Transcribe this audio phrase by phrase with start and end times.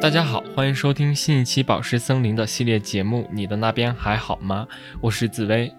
[0.00, 3.28] 大家好，欢迎收听新一期《宝石森林》的系列节目。
[3.30, 4.66] 你的那边还好吗？
[5.00, 5.72] 我是紫薇，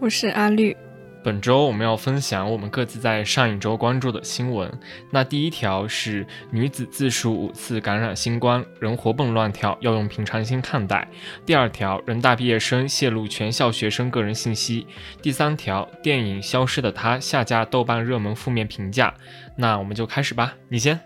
[0.00, 0.76] 我是阿绿。
[1.22, 4.70] 本周我们要分享我们各自在上一周关注的新闻。
[5.10, 11.08] 那第一条是女子自述五次感染新冠，人活蹦乱跳，要用平常心看待。
[11.46, 14.86] 第二条，人大毕业生泄露全校学生个人信息。
[15.22, 19.14] 第三条，电影《消失的她》下架豆瓣热门负面评价。
[19.56, 21.00] 那我们就开始吧，你先。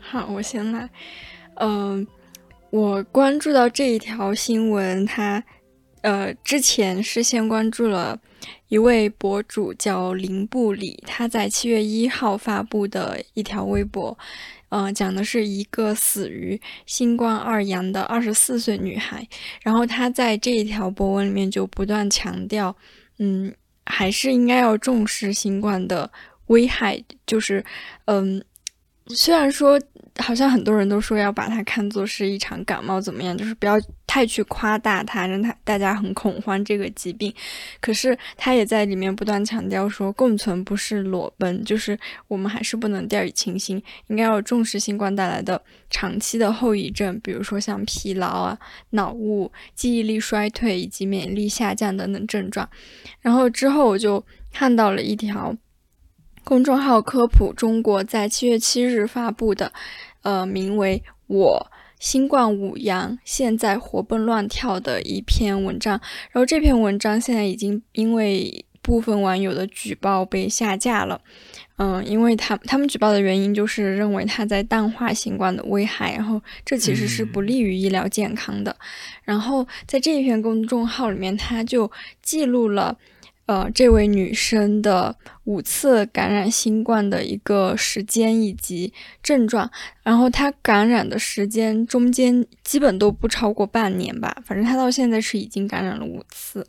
[0.00, 0.90] 好，我先来。
[1.54, 2.06] 嗯，
[2.68, 5.42] 我关注到这一条新闻，他
[6.06, 8.16] 呃之前是先关注了
[8.68, 14.16] 一位博主叫林布里，他在七月一号发布的一条微博，
[14.68, 19.26] 嗯，讲的是一个死于新冠二阳的二十四岁女孩，
[19.62, 22.76] 然后他在这一条博文里面就不断强调，
[23.18, 23.52] 嗯，
[23.84, 26.08] 还是应该要重视新冠的
[26.46, 27.64] 危害，就是
[28.04, 28.40] 嗯，
[29.08, 29.80] 虽然说。
[30.18, 33.36] 好像很多人都说要把它看作是一场感冒，怎么样？
[33.36, 37.30] 就是不要太去夸大它，让它大家很恐慌这个疾病。
[37.82, 48.58] 可是他也在里面不断强调说，共存不是裸奔，就是我们还是不能掉以轻心，应该要重视新冠带来的长期的后遗症，比如说像疲劳啊、
[48.92, 52.66] 脑雾、记忆力衰退以及免疫力下降等等症状。
[53.20, 55.54] 然后之后我就看到了一条。
[56.46, 59.72] 公众号科普中国在七月七日发布的，
[60.22, 61.66] 呃，名为“我
[61.98, 66.00] 新冠五阳，现在活蹦乱跳”的一篇文章。
[66.30, 71.20] 然后这篇文章现在已经因为部分网友的举报被下架了。
[71.78, 78.76] 嗯，因为他他们举报的原因就是认为他在淡化新冠的危害，然后这其实是不利于医疗健康的。
[79.24, 81.90] 然后在这一篇公众号里面，他就
[82.22, 82.96] 记录了。
[83.46, 88.92] 呃，这位女生的五次感染新冠的一个时间以及
[89.22, 89.70] 症状，
[90.02, 96.66] 然后她感染的时间中间基本都不超过半年吧，反正她到现在是已经感染了五次。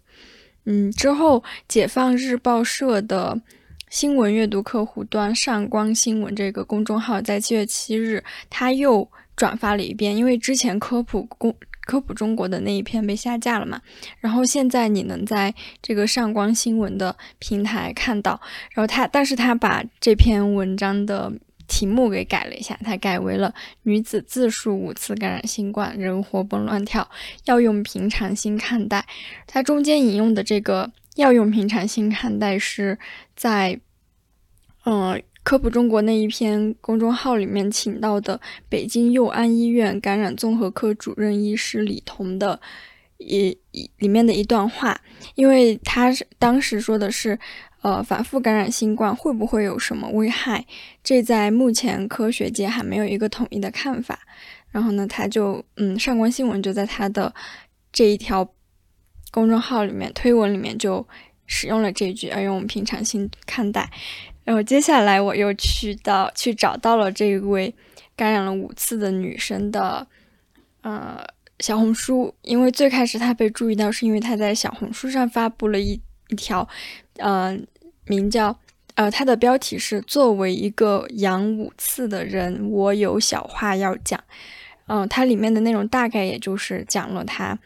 [0.65, 3.41] 嗯，之后解放日报社的
[3.89, 11.55] 新闻阅读客户端上光新闻这个公众号在七月七日，他又转发了一遍，因为之前科普公。
[11.87, 13.81] 科普中国的那一篇被下架了嘛？
[14.19, 18.39] 然后现在你能在这个上光新闻的平台看到，
[18.73, 21.31] 然后他，但是他把这篇文章的
[21.65, 23.53] 题目给改了一下，他改为了
[23.83, 27.09] “女子自述五次感染新冠，人活蹦乱跳，
[27.45, 29.07] 要用平常心看待”。
[29.47, 32.99] 他中间引用的这个“要用平常心看待”是
[33.33, 33.79] 在，
[34.85, 35.23] 嗯。
[35.47, 38.37] 科普中国那一篇公众号里面请到的
[38.67, 42.59] 北京佑安医院感染综合科主任医师李彤的
[43.17, 44.99] 一一里面的一段话，
[45.35, 47.39] 因为他是当时说的是，
[47.81, 50.65] 呃，反复感染新冠会不会有什么危害？
[51.01, 54.19] 这在目前科学界还没有一个统一的看法。
[54.69, 57.33] 然后呢，他就嗯，上官新闻就在他的
[57.93, 58.45] 这一条
[59.31, 61.07] 公众号里面推文里面就
[61.45, 63.89] 使用了这句，要用平常心看待。
[64.47, 67.75] 然后接下来我又去到去找到了这位
[68.15, 70.07] 感染了五次的女生的
[70.83, 71.21] 呃
[71.59, 75.99] 小红书，因为最开始她被注意到是因为她在小红书上发布了一
[76.29, 76.65] 一条，
[77.17, 77.59] 呃，
[78.05, 78.57] 名叫
[78.95, 84.17] 呃，它的标题是“作为一个阳五次的人，我有小话要讲”。
[84.87, 87.59] 嗯，它里面的内容大概也就是讲了她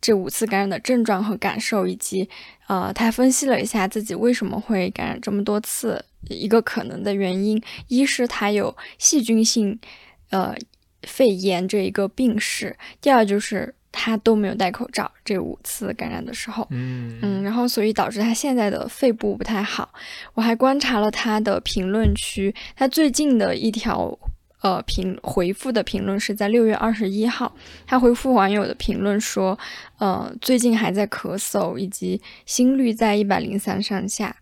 [0.00, 2.28] 这五次感染的症状和感受，以及
[2.68, 6.04] 呃，他分析了一下自己为什么会感染这么多次。
[6.28, 9.80] 一个可能的原因，一是他有细菌性，
[10.28, 10.54] 呃，
[11.02, 12.68] 肺炎这一个病史；
[13.00, 19.92] 第二就是他都没有戴口罩，这五次感染的时候，嗯嗯，然后所以导致他现在的肺部不太好。
[20.34, 24.16] 我还观察了他的评论区，他最近的一条
[24.60, 27.54] 呃评回复的评论是在六月二十一号，
[27.86, 29.58] 他回复网友的评论说，
[29.98, 34.36] 呃，最近还在咳嗽，以及心率在一百零三上下。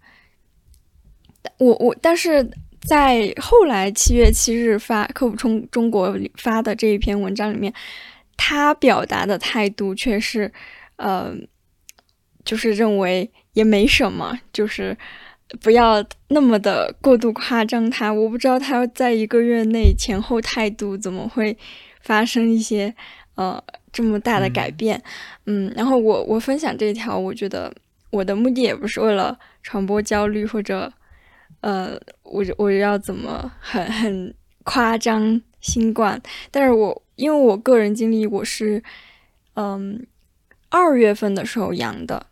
[1.59, 2.51] 我我，但是
[2.83, 7.73] 在后来七月七日发科普中中国发的这一篇文章里面，
[8.37, 10.53] 他表达的态度却是，
[10.97, 11.35] 呃，
[12.45, 14.97] 就是认为也没什么，就是
[15.61, 18.13] 不要那么的过度夸张他。
[18.13, 21.57] 我不知道他要在一个月内前后态度怎么会
[22.03, 22.95] 发生一些
[23.35, 23.63] 呃
[23.93, 25.03] 这么大的改变。
[25.47, 27.73] 嗯，然后我我分享这条，我觉得。
[28.11, 30.91] 我的目的也不是为了传播焦虑或者，
[31.61, 31.91] 呃，
[32.23, 34.35] 我我要怎么很很
[34.65, 36.19] 夸张新冠，
[36.51, 38.83] 但是我因为我个人经历，我是
[39.57, 40.07] 嗯
[40.71, 42.29] 二月份的时候阳的，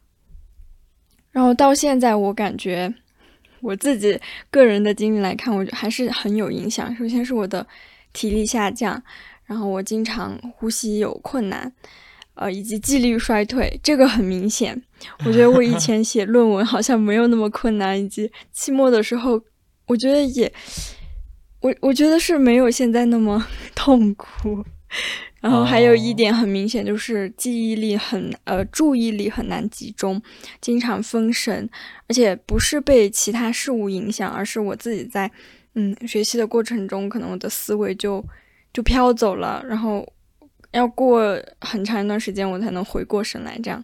[1.30, 2.94] 然后到现在我感觉
[3.66, 4.18] 我自己
[4.48, 6.94] 个人的经历来看，我还是很有影响。
[6.94, 7.66] 首先是我的
[8.12, 9.02] 体力下降，
[9.44, 11.72] 然后我经常呼吸有困难。
[12.34, 14.80] 呃，以及记忆力衰退，这个很明显。
[15.24, 19.42] 我觉得我以前写论文好像没有那么困难，以及期末的时候，
[19.86, 20.52] 我觉得也，
[21.60, 24.64] 我我觉得是没有现在那么 痛苦。
[25.40, 30.20] 然后还有一点很明显，就是记忆力很呃，注意力很难集中，
[30.60, 31.68] 经常分神，
[32.08, 35.30] 而且不是被其他事物影响，而是我自己在
[35.74, 38.24] 嗯学习的过程中，可能我的思维就
[38.72, 40.06] 就飘走了，然后。
[40.72, 43.58] 要过很长一段时间，我才能回过神来。
[43.62, 43.82] 这样，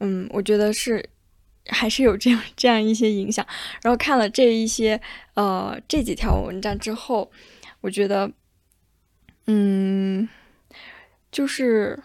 [0.00, 1.02] 嗯，我觉得是
[1.68, 3.46] 还是有这样这样一些影响。
[3.82, 5.00] 然后看了这一些
[5.34, 7.30] 呃这几条文章之后，
[7.80, 8.30] 我觉得，
[9.46, 10.28] 嗯，
[11.30, 12.02] 就是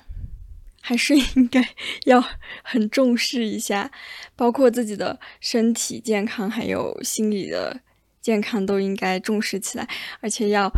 [0.81, 1.63] 还是应该
[2.05, 2.23] 要
[2.63, 3.91] 很重视一下，
[4.35, 7.81] 包括自己的身体健康还有心理的
[8.21, 9.87] 健康都应该重视起来，
[10.21, 10.71] 而且要。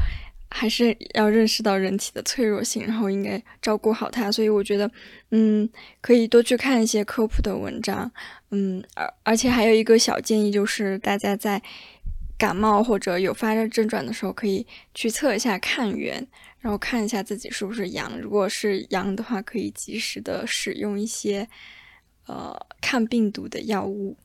[0.51, 4.31] 还是要认识到人体的脆弱性，然后应该照顾好它。
[4.31, 4.89] 所以我觉得，
[5.29, 5.69] 嗯，
[6.01, 8.11] 可以多去看一些科普的文章，
[8.49, 11.61] 嗯，而而且还有一个小建议，就是大家在
[12.35, 14.65] 感冒或者有发热症状的时候，可以
[14.95, 16.27] 去测一下抗原，
[16.59, 18.19] 然后看一下自己是不是阳。
[18.19, 21.47] 如果是阳的话，可以及时的使用一些
[22.25, 24.17] 呃抗病毒的药物。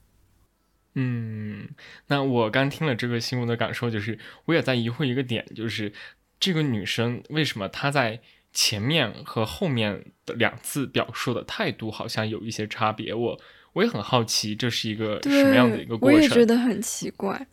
[0.94, 1.68] 嗯，
[2.06, 5.92] 那我刚听了这个新闻的感受就是，我也在疑惑一个点，就是
[6.38, 8.20] 这个女生为什么她在
[8.52, 13.12] 前面和后面的两次表述的态度好像有一些差别？
[13.12, 13.40] 我
[13.72, 16.16] 我也很好奇，这是一个什么样的一个过程？
[16.16, 17.44] 我也觉得很奇怪。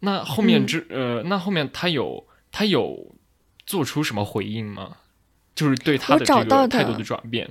[0.00, 3.16] 那后面之呃，那后面她有她有
[3.68, 4.96] 做出什么回应吗？
[5.54, 7.46] 就是对他的这个态度的转变。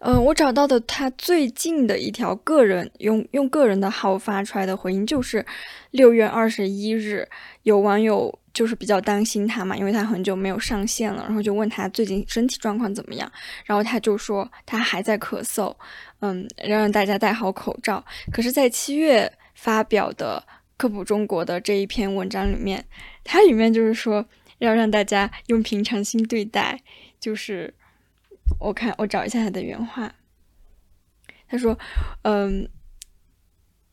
[0.00, 5.44] 嗯，我找到的他最近的一条个人用用个人的号发出来的回应，就是
[5.92, 7.26] 六月二十一日，
[7.62, 13.32] 有网友就是比较担心他嘛，因为他很久没有上线了，然后就问他最近身体状况怎么样，
[13.64, 15.74] 然后他就说他还在咳嗽，
[16.20, 18.04] 嗯，要让大家戴好口罩。
[18.30, 20.44] 可是，在七月发表的
[20.76, 22.84] 科普中国的这一篇文章里面，
[23.24, 24.24] 它里面就是说
[24.58, 26.82] 要让大家用平常心对待，
[27.18, 27.74] 就是。
[28.58, 30.14] 我看我找一下他的原话，
[31.46, 31.78] 他说
[32.24, 32.66] ：“嗯，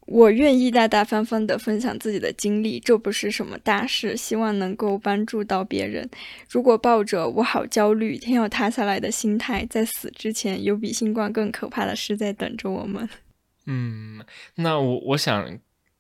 [0.08, 6.10] 我愿意大大方方的分享自己的经历，这不是什么大事，希望能够帮助到别人。
[6.50, 13.10] 如果抱着我好焦虑，天要塌下来的心态，在死之前，有比新冠更可怕的事在等着我们。
[13.68, 14.24] ”嗯，
[14.56, 15.60] 那我我想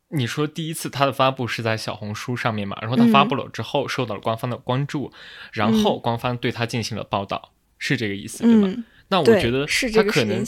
[0.09, 5.11] 你说第一次他的发布是在小红书上面嘛，然后他发布了之后受到了官方的关注，
[5.51, 7.51] 然后官方对他进行了报道。
[7.77, 8.83] 是这个意思对吧？
[9.09, 10.43] 那我觉得他可能，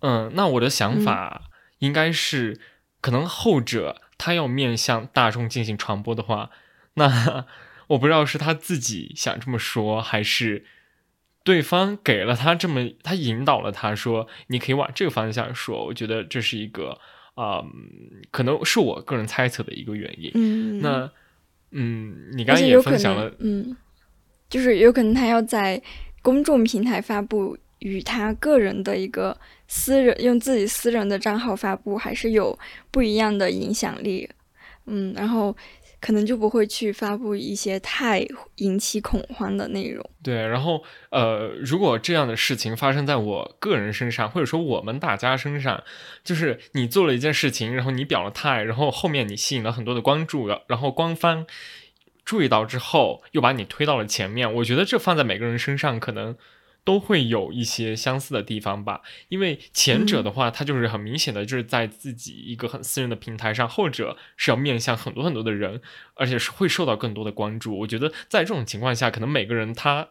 [0.00, 1.42] 嗯，那我的想法
[1.78, 2.58] 应该是，
[3.02, 6.50] 可能后者他要面向大众进行传播的话，
[6.94, 7.46] 那
[7.88, 10.64] 我不知道是他自己想这么说，还是
[11.44, 15.84] 对方给了他这么，他引导了他说，你可以往这个方向说。
[15.84, 16.98] 我觉得这是一个
[17.40, 17.64] 啊，
[18.30, 20.30] 可能是我个人猜测的一个原因。
[20.34, 21.10] 嗯，那
[21.70, 23.76] 嗯，你刚才也分享了，嗯。
[24.50, 25.80] 就是有可能他要在
[26.22, 29.38] 公众平台发布，与他个人的一个
[29.68, 32.58] 私人用自己私人的账号发布，还是有
[32.90, 34.28] 不一样的影响力。
[34.86, 35.56] 嗯，然后
[36.00, 38.26] 可能就不会去发布一些太
[38.56, 40.04] 引起恐慌的内容。
[40.22, 45.82] 对，然后呃，如果这样的事情发生在我个人身上，或者说我们大家身上，
[46.24, 51.46] 就是你做了一件事情，然后你表了态，然后后面你吸引了很多的关注，然后官方。
[52.22, 54.54] 注意到之后，又把你推到了前面。
[54.56, 56.36] 我觉得这放在每个人身上，可能
[56.84, 59.02] 都会有一些相似的地方吧。
[59.28, 65.80] 因为前者的话，他就是很明显的，就是在自己一个很私人的平台上；后者是要面向很多很多的人，
[66.14, 67.78] 而且是会受到更多的关注。
[67.80, 70.08] 我觉得在这种情况下，可能每个人他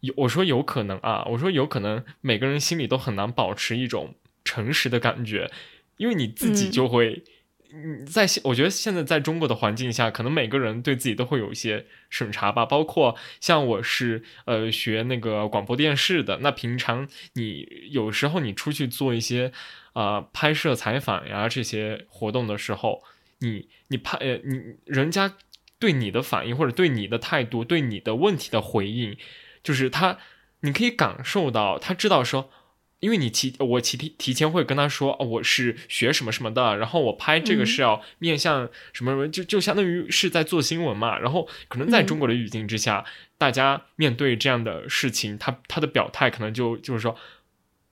[0.00, 5.50] 有，我说有可能啊，我说有可能每个人心里都很难保持一种诚实的感觉，
[5.96, 7.22] 因为你自己就会。
[7.24, 7.32] 嗯，
[7.72, 12.64] 嗯在我觉得现在在中国的环境下，可能每个人对自己都会有一些审查吧。
[12.64, 19.52] 包括像我是呃学那个广播电视的，那平常你有时候你出去做一些
[19.92, 23.02] 啊拍摄采访呀这些活动的时候，
[23.40, 25.34] 你你拍呃你人家
[25.78, 29.16] 对你的反应或者对你的态度对你的问题的回应，
[29.62, 30.18] 就是他
[30.60, 32.50] 你可以感受到他知道说
[33.00, 41.18] 因为你提我提提提前会跟他说，哦，我是学什么什么的，然后我拍这个是要面向什么什么，就就相当于是在做新闻嘛。
[41.18, 43.04] 然后可能在中国的语境之下，
[43.36, 47.16] 大家面对这样的事情，他他的表态可能就就是说，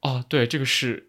[0.00, 1.08] 哦，对，这个是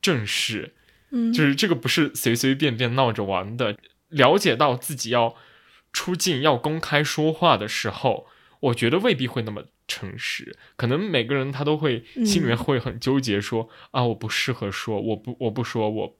[0.00, 0.74] 正事，
[1.10, 3.76] 嗯，就是这个不是随随便便闹着玩的。
[4.08, 5.34] 了解到自己要
[5.92, 8.26] 出镜、要公开说话的时候，
[8.60, 9.64] 我觉得未必会那么。
[9.92, 16.16] 诚实，可能每个人他都会心里面会很纠结，说啊，我不适合说，我不，我不说，我，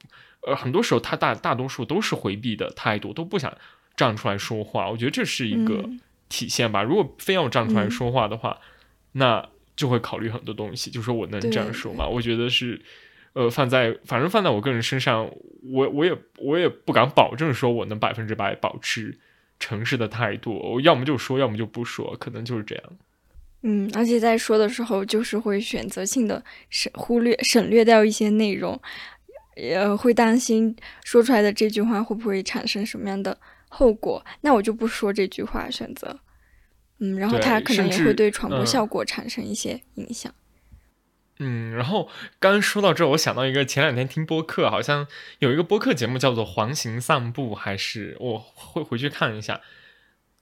[0.47, 3.57] 呃，很多时候他大大多数都是回避的态度，都不想
[3.97, 4.91] 站出来说话。
[4.91, 5.89] 我觉得这是一个
[6.29, 6.83] 体现吧。
[6.83, 8.59] 如果非要站出来说话的话，
[9.13, 12.07] 那就会考虑很多东西，就说我能这样说吗？
[12.07, 12.83] 我觉得是，
[13.33, 15.31] 呃，放在反正放在我个人身上，
[15.63, 19.19] 我我也我也不敢保证说我能百分之百保持
[19.59, 22.85] 诚实的态度，我要么就说，要么就不说，可能就是这样。
[23.65, 28.81] 嗯，而且在说的时候，就是会选择性的省忽略、省略掉一些内容，
[29.55, 33.39] 也会担心说出来的这句话会不会产生什么样的
[33.69, 36.19] 后果，那我就不说这句话，选择，
[36.99, 40.35] 嗯，然后他可能也会对传播效果产生一些影响。
[41.39, 42.09] 嗯，然后
[42.41, 45.07] 刚说到这，我想到一个，前两天听播客，好像
[45.39, 49.61] 有一个播客节目叫做《环形散步》，还是我会回去看一下。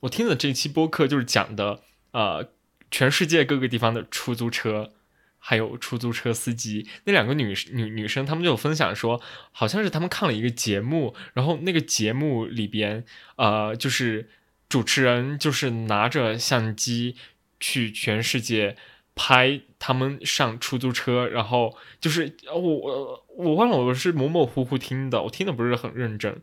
[0.00, 2.48] 我听的这期播客就是讲的，呃。
[2.90, 4.92] 全世界各个地方的出租车，
[5.38, 9.20] 还有出租车司机，那两个女女女生，她们就有分享说，
[9.52, 13.04] 好像是她们看了一个节目，然后那个节目里边，
[13.36, 14.28] 呃，就是
[14.68, 17.16] 主持人就是拿着相机
[17.58, 18.76] 去全世界
[19.14, 26.42] 拍他们上出租车，然后就是我我我忘了我是模模糊糊听的，我听的不是很认真，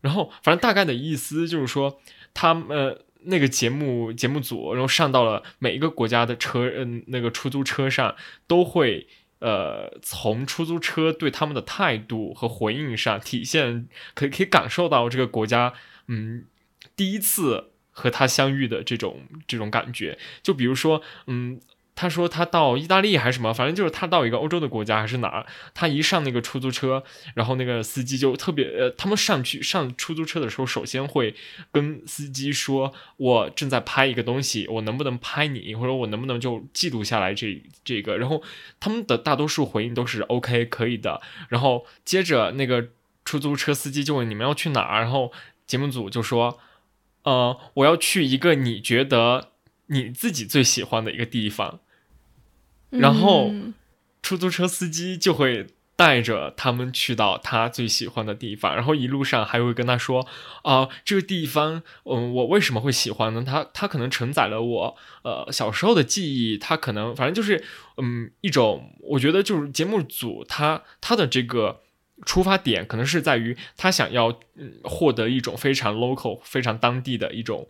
[0.00, 2.00] 然后反正大概的意思就是说
[2.32, 3.00] 他们。
[3.24, 8.14] 那个节目节目组，然后上到了每一个国家的车，嗯，那个出租车上，
[8.46, 9.06] 都会
[9.40, 15.74] 呃，从出租车对他们的态度和回应上体现，可以 可以感受到这个国家，
[16.06, 16.44] 嗯，
[16.96, 20.18] 第一次和他相遇的这种这种感觉。
[20.42, 21.60] 就比如说，嗯。
[22.00, 27.02] 他说他到意大利还是什么，反正就是他到一个欧洲的国家还是哪儿，他一上那个出租车，
[27.34, 31.34] 然后那个司机就特别呃，他们上去上出租车的时候，首先会
[31.72, 38.40] 跟司机说，我正在拍一个东西，我能不能拍你，或者我能不能就记录下来这这个，然后
[38.78, 42.90] 他们的大多数回应都是 OK 可以的，然后接着那个
[43.24, 45.32] 出租车司机就问你们要去哪儿，然后
[45.66, 46.60] 节目组就说，
[47.24, 49.48] 呃，我要去一个你觉得
[49.86, 51.80] 你自己最喜欢的一个地方。
[52.90, 53.52] 然后，
[54.22, 55.66] 出租车司机就会
[55.96, 60.26] 带着他们去到他最喜欢的地方，然后一路上还会跟他说
[60.62, 63.42] ：“啊，这个地方，嗯，我为什么会喜欢呢？
[63.44, 67.64] 他他可能承载了我呃小时候的记忆，他可能反正就是
[67.96, 71.80] 嗯一种，我觉得就是节目组他他的这个
[72.24, 74.38] 出发点可能是在于他想要
[74.84, 77.68] 获得一种非常 local、非常当地的一种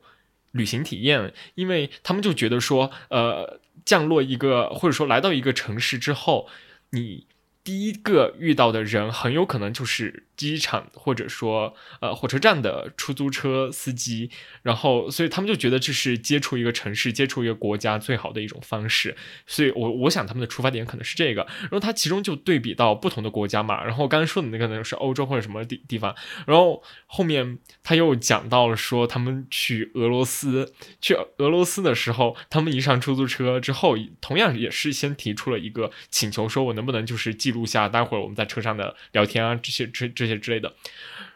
[0.53, 6.47] 旅行体验，因为他们就觉得说呃。”降落一个，或者说来到一个城市之后，
[6.91, 7.27] 你。
[7.65, 14.31] 第一个遇到的人很有可能就是机场或者说呃火车站的出租车司机，
[14.63, 19.15] 然后所以他们就觉得这是接触一个城市、接触一个国家最好的一种方式。
[19.47, 21.47] 所以我我想他们的出发点可能是这个。
[21.63, 26.15] 然后他其中就对比到不同的国家嘛，然后我刚说的那个呢是欧洲或者什么地地方，
[26.47, 37.65] 然后后面他又讲到了说他们去俄罗斯，去俄罗斯的时候，他们一上出租车之后，同样也是先提出了一个请求，说我能不能就是记录。
[37.69, 40.75] 下待会儿我们在车上的聊天啊，这些这这这些之类的，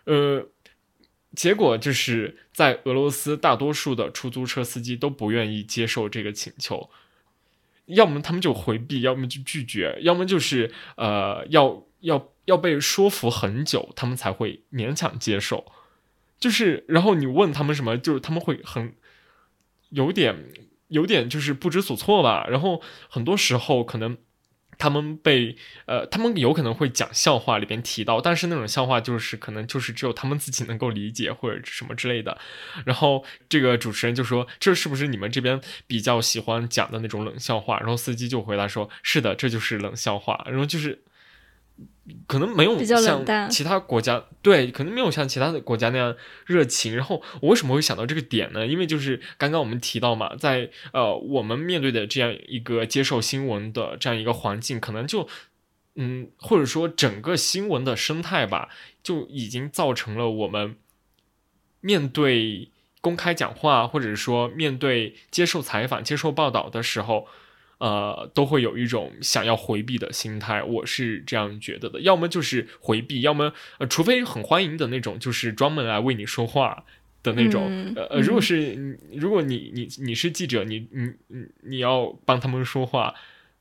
[0.04, 0.46] 呃，
[1.34, 6.90] 结果就是在俄罗斯，大多数的出租车司机都不愿意接受这个请求，
[7.87, 15.72] 要么他们就回避，要么就拒绝，要么就是呃，要要要被说服很久，他们才会勉强接受。
[16.38, 18.94] 就是，然后你问他们什么，就是他们会很
[19.88, 20.52] 有点
[20.88, 22.46] 有点就是不知所措吧。
[22.50, 24.18] 然后很多时候可能。
[24.79, 32.38] 他们被呃，他们有可能会讲笑话里边提到，但是那种笑话就是可能就是只有他们自己能够理解或者什么之类的。
[32.85, 41.02] 然后这个主持人就说：“这是不是你们这边比较喜欢讲的那种冷笑话？”然后司机就回答说：“是的，这就是冷笑话。”然后就是。
[42.26, 46.97] 可能没有像其他国家对，可能没有像其他的国家那样热情。
[46.97, 48.67] 然后我为什么会想到这个点呢？
[48.67, 55.29] 因为就是刚刚我们提到嘛，在呃我们面对的这样一个接受新闻的这样一个环境，可能就
[55.95, 58.69] 嗯或者说整个新闻的生态吧，
[59.02, 60.75] 就已经造成了我们
[61.81, 62.69] 面对
[63.00, 67.29] 公开讲话，或者说面对接受采访、接受报道的时候。
[67.82, 72.00] 呃，都会有一种想要回避的心态，我是这样觉得的。
[72.02, 76.84] 要么就是回避，要么呃，除非很欢迎的那种，就是专门来为你说话
[77.24, 77.92] 的那种。
[77.96, 83.12] 呃，如果是如果你你你是记者，你你你你要帮他们说话，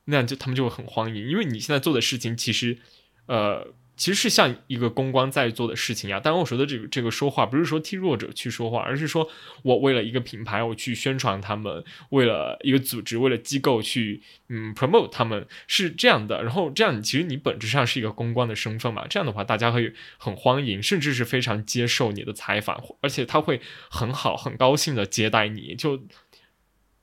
[0.04, 2.78] 那就他们就会很欢迎，因为你现在做的事情其实，
[3.26, 3.74] 呃。
[4.02, 6.18] 其实是像一个公关在做的事情呀。
[6.18, 9.28] 当然，我说的这个这个说话，不是说替弱者去说话，而是说
[9.62, 16.42] 我为了一个品牌，我去宣传他们；为了一个组织，为了机构去嗯 promote 他们，是这样的。
[16.42, 19.06] 然后这样，其实你本质上是一个公关的身份嘛。
[19.06, 25.96] 这样的话，大家会很欢迎，甚至是非常接受你的采访，而且他会很好、很高兴的接待你，就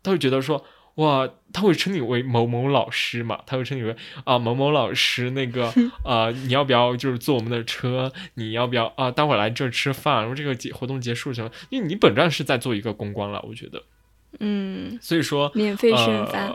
[0.03, 0.65] 他会觉得说。
[0.99, 3.41] 哇，他会称你为某某老师嘛？
[3.45, 8.11] 他会称你为啊某某老师，那个啊， 你要不要就是坐我们的车？
[8.33, 9.09] 你要不要啊？
[9.09, 11.49] 待会儿来这吃饭，然后这个结活动结束什么？
[11.69, 13.81] 因为你本质上是在做一个公关了，我觉得。
[14.41, 14.99] 嗯。
[15.01, 15.49] 所以说。
[15.55, 16.53] 免费宣发。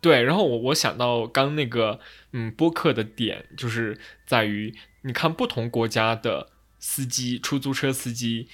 [0.00, 2.00] 对，然后我我想到刚那个
[2.32, 6.48] 嗯播客的点，就是在于你看不同国家的
[6.80, 8.48] 司机，出租车司机。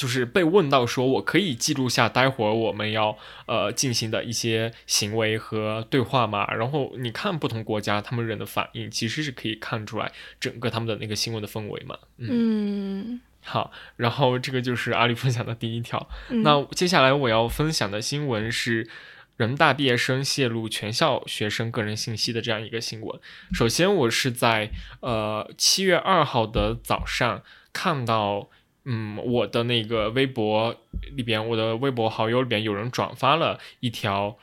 [0.00, 6.50] 就是被问到说，我可以记录下待会儿我们要呃进行的一些行为和对话吗？
[6.54, 11.98] 然后你看不同国家他们人的反应，其实是可以看出来整个他们的那个新闻的氛围嘛。
[12.16, 16.08] 嗯，好，然后这个就是阿里分享的第一条。
[16.30, 18.88] 那接下来我要分享的新闻是
[19.36, 23.20] 人大毕业生泄露全校学生个人信息的这样一个新闻。
[23.52, 27.42] 首先，我是在呃七月二号的早上
[27.74, 28.48] 看到。
[28.84, 30.74] 嗯，我的那个微博
[31.14, 34.38] 里边，我的微博好友里边有人转发了一条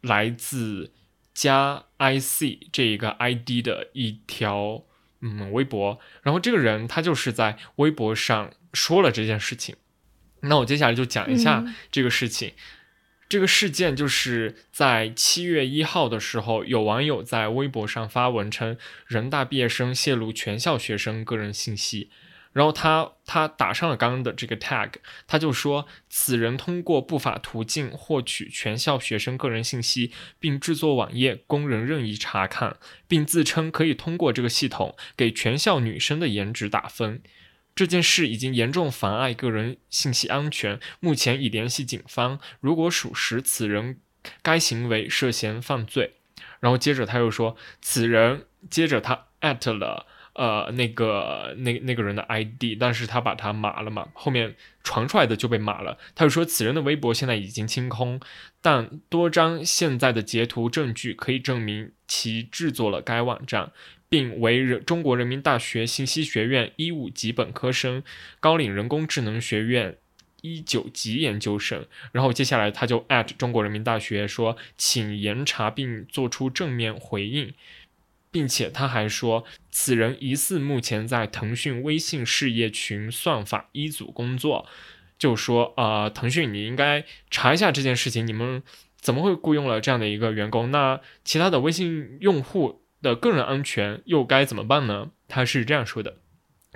[0.00, 0.92] 来自
[1.34, 4.84] 加 IC 这一个 ID 的一条
[5.20, 9.76] 嗯微博，然后这个人他就是在微博上说了这件事情。
[10.40, 12.54] 那我接下来就讲一下这个事情。
[13.28, 18.76] 这个事件就是在七月一号的时候，有网友在微博上发文称，
[19.06, 22.10] 人大毕业生泄露全校学生个人信息。
[22.52, 24.94] 然后他他打上了刚刚的这个 tag，
[25.28, 30.10] 他就说此人通过不法途径获取全校学生个人信息，
[30.40, 37.22] 并制作网页供人任意查看，并自称可以通过这个系统给全校女生的颜值打分。
[37.76, 42.40] 这件事已经严重妨碍个人信息安全，目前已联系警方。
[42.58, 44.00] 如果属实，此人
[44.42, 46.16] 该行为涉嫌犯罪。
[46.58, 50.06] 然后接着他又说，此人接着他艾特了。
[50.34, 55.98] 呃，那个那那个人的 ID，但是他把他码了嘛，后面传出来的就被码了。
[56.14, 58.20] 他就说此人的微博现在已经清空，
[58.62, 63.72] 但多张现在的截图证据可以证明其制作了该网站，
[64.08, 68.02] 并为人中国人民大学信息学院一五级本科生，
[68.38, 69.96] 高瓴人工智能学院
[70.42, 71.84] 一九级研究生。
[72.12, 73.04] 然后接下来他就
[73.36, 77.52] 中国人民大学说，请严查并做出正面回应。
[78.30, 84.66] 并且他还说，此人疑似目前在腾讯微信事业群算法一组工作，
[85.18, 88.62] 就说啊，腾讯你应该查一下这件事情，你们
[89.00, 90.70] 怎么会雇佣了这样的一个员工？
[90.70, 95.10] 那其他的微信用户的个人安全又该怎么办呢？
[95.26, 96.18] 他是这样说的，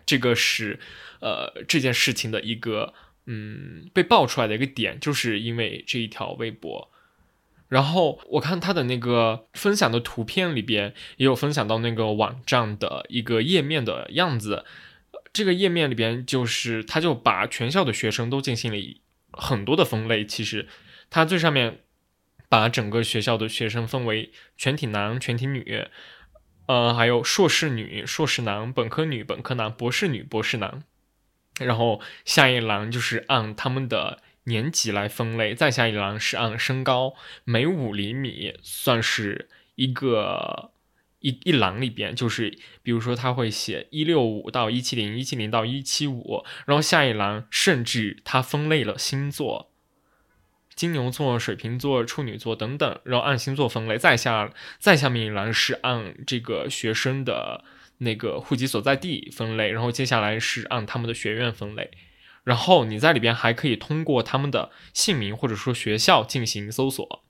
[0.04, 0.80] 这个是
[1.20, 2.94] 呃这件事情的一个
[3.26, 6.90] 嗯被爆出来的一个点，就是因为这一条微博。
[7.74, 14.64] 然后我看他的那个分享的图片里边，也有分享到那个网站的一个页面的样子。
[15.32, 18.78] 这个页面里边，就是他就把全校的学生都进行了
[19.32, 20.24] 很多的分类。
[20.24, 20.68] 其实，
[21.10, 21.80] 他最上面
[22.48, 25.88] 把整个学校的学生分为全体男、全体女，
[26.66, 30.84] 呃，还有硕士女、硕士男、本科女、本科男、博士女、博士男。
[31.58, 34.22] 然后下一栏就是按他们的。
[34.44, 40.70] 年级来分类，再下一栏是按身高，每五厘米算是一个
[41.20, 49.70] 一一栏里边，就是比如说他会写一六五到一七零，一七零到一七五，然后下一栏甚至他分类了星座，
[50.74, 57.64] 金牛座、水瓶座、处女座等等，然后按星座分类，再下再下面一栏是按这个学生的
[57.98, 61.90] 那个户籍所在地分类，然后接下来是按他们的学院分类。
[62.44, 67.24] 然后你在里边还可以通过他们的姓名或者说学校进行搜索，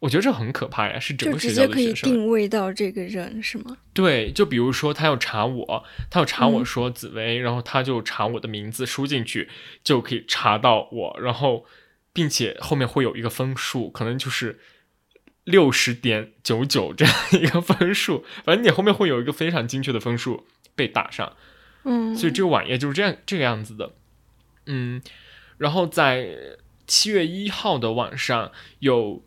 [0.00, 0.98] 我觉得这很可怕呀！
[0.98, 3.76] 是整个学校的学生定位到这个人是吗？
[3.92, 9.48] 对，就比如说他要查我，他要查我说紫薇，然后他就查我的名字输进去
[9.82, 11.64] 就可以查到我，然后
[12.12, 14.60] 并且后面会有一个分数，可能就是
[15.44, 21.36] 六十点九九这样一个分数，反正你后面会有一个非常精确的分数被打上。
[21.84, 23.94] 嗯，所以这个网页就是这样这个样子的。
[24.68, 25.02] 嗯，
[25.56, 26.28] 然后在
[26.86, 29.22] 七月一号的晚上，有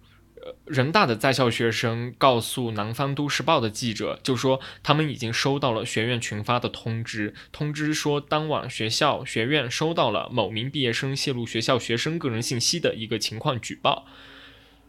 [0.66, 14.08] 人大的在校学生告诉南方都市报的记者，就说他们已经收到了学院群发的通知，通知说当晚学校学院收到了某名毕业生泄露学校学生个人信息的一个情况举报。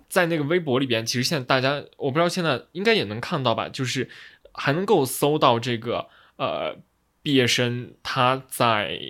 [0.09, 4.09] 在那个微博里边，其实现在大家我不知道现在应该也能看到吧，就是
[4.53, 6.77] 还能够搜到这个呃
[7.23, 9.01] 毕业生他在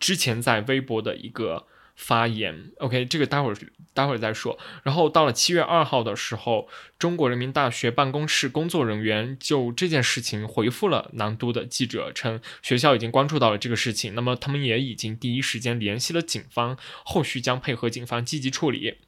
[0.00, 1.66] 之前在微博的一个。
[1.98, 3.56] 发言，OK，这个待会儿
[3.94, 4.58] 待会儿再说。
[4.82, 18.98] 然后到了七月二号的时候，中国人民大学办公室工作人员就这件事情回复了南都的记者，称学校已经关注到了这个事情，那么他们也已经第一时间联系了警方，后续将配合警方积极处理。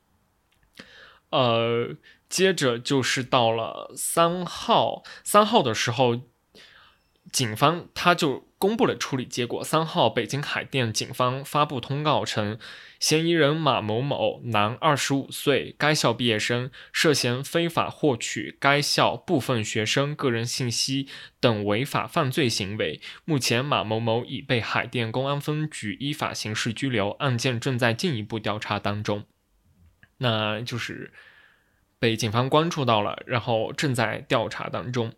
[1.29, 1.94] 呃，
[2.31, 6.23] 接着就是到了三号，三号的时候。
[7.32, 9.62] 警方他就公布了处理结果。
[9.62, 12.58] 三号，北京海淀警方发布通告称，
[12.98, 21.06] 嫌疑人马某某，男，二十五岁，该校毕业生，涉嫌非法获取该校部分学生个人信息
[21.38, 23.00] 等违法犯罪行为。
[23.24, 29.24] 目前，马某某已被海淀公安分局依法刑事拘留，案件正在进一步调查当中。
[30.16, 31.12] 那就是
[32.00, 35.12] 被警方关注到了，然后正在调查当中。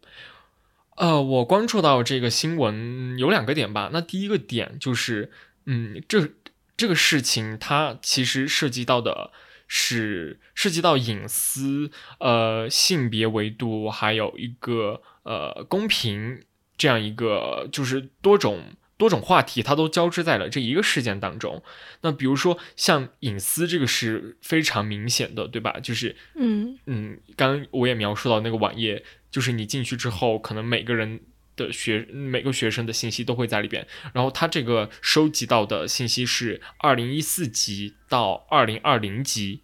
[1.01, 3.89] 呃，我关注到这个新闻有两个点吧。
[3.91, 5.33] 那第一个点就是，
[5.65, 6.29] 嗯，这
[6.77, 9.31] 这个事情它其实涉及到的
[9.67, 16.43] 是涉及到隐私、呃性别维度，还有一个呃公平
[16.77, 18.65] 这样一个就是多种
[19.01, 21.63] 多种话题，它都交织在了这一个事件当中。
[22.03, 25.81] 那比如说像隐私这个是非常明显的，对吧？
[25.81, 29.03] 就是嗯嗯，刚刚我也描述到那个网页。
[29.31, 31.21] 就是你进去之后，可能每个人
[31.55, 33.87] 的学每个学生的信息都会在里边。
[34.13, 39.61] 然后他这个收集到的信息是二零一四级到二零二零级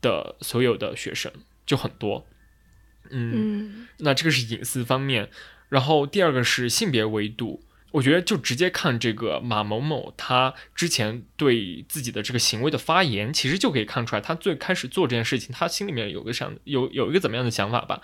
[0.00, 1.30] 的所有的学生，
[1.66, 2.26] 就很多。
[3.10, 5.28] 嗯，那这个是隐私方面。
[5.68, 7.62] 然后第二个是性别维度，
[7.94, 18.00] 我觉得就直接看这个马某某他之前对自己的这个行为的发言，其实就可以看出来，他最开始做这件事情，他心里面有个想有有一个怎么样的想法吧。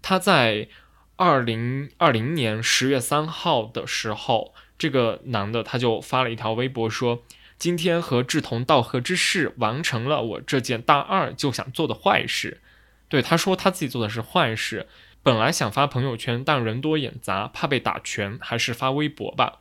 [0.00, 0.68] 他在
[1.16, 7.22] 二零二零年十月三号的时候，这个男的他就发了一条微博说
[7.58, 12.62] ：“今天和志同道合之士完成了我这件大二就想做的坏事。”
[13.08, 14.86] 对，他说他自己做的是坏事，
[15.26, 19.58] 本来想发朋友圈，但人多眼杂，怕被打拳，还是发微博吧。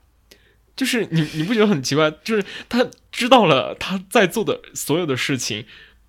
[0.76, 2.12] 就是你你不觉得很奇怪？
[2.24, 5.66] 就是他知道了他在做的所有的事情，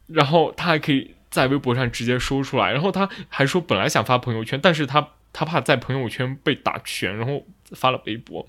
[0.09, 1.17] 然后他还可以。
[1.29, 8.49] 在微博上直接说出来，然后他还说本来想发朋友圈，但是他他怕在朋友圈被打拳，然后发了微博。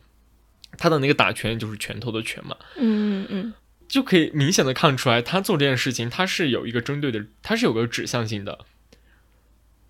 [0.77, 3.53] 他的那个打拳就是拳头的拳嘛，嗯嗯嗯，
[3.89, 8.59] 就可以明显的看出来，他做这件事情他是有一个针对的，他是有个指向性的。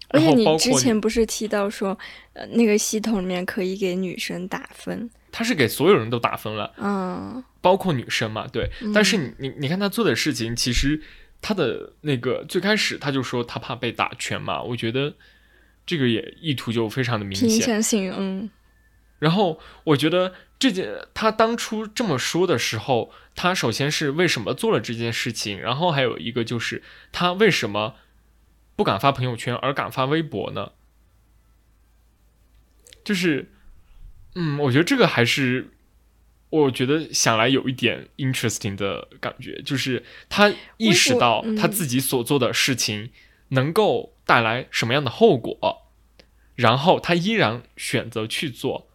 [0.10, 1.98] 而且你之前不是提到说，
[2.34, 8.70] 呃，那个系统里面可以给女生打分，他是给所有人都打分了，嗯，包括女生嘛，对。
[8.94, 11.02] 但是你你你看他做的事情，其实。
[11.40, 15.14] 他的那个最开始他就说他怕被打拳嘛，我觉得
[15.86, 17.82] 这个也意图就非常的明显。
[17.82, 18.50] 性，嗯。
[19.20, 27.94] 然后我觉得这件他当初这么说的时候，他首先是为什么做了这件事情，然后还有一个就是他为什么
[28.78, 30.72] 不敢发朋友圈而敢发微博呢？
[33.04, 33.52] 就是，
[34.36, 35.74] 嗯，我觉得这个还是。
[36.50, 43.12] 我觉得想来有一点 interesting 的感觉，就是他意识到他自己所做的事情
[43.50, 45.92] 能够带来什么样的后果，
[46.56, 48.88] 然后他依然选择去做。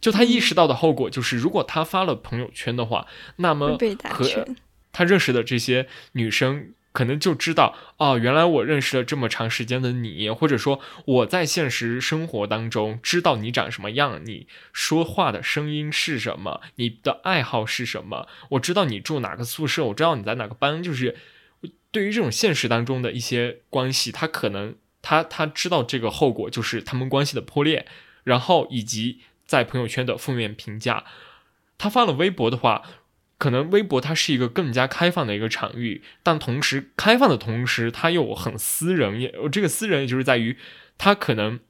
[0.00, 3.78] 就他意识到的后果就是，如果他发了朋友圈的话，那么
[4.10, 4.48] 和
[4.90, 6.74] 他认识的这些女生。
[6.98, 21.14] 可能就知道哦，原来我认识了这么长时间的你，或者说我在现实生活当中知道你长什么样，你说话的声音是什么，你的爱好是什么，我知道你住哪个宿舍，我知道你在哪个班，就是
[21.92, 27.86] 对于这种现实当中的一些关系，他可能他他知道这个后果就是他们关系的破裂，
[28.24, 31.04] 然后以及在朋友圈的负面评价，
[31.78, 32.82] 他发了微博的话。
[33.38, 39.20] 可能微博它是一个更加开放的一个场域，但同时开放的同时，它又很私人。
[39.20, 40.56] 也这个私人，也就是在于，
[40.98, 41.60] 他可能，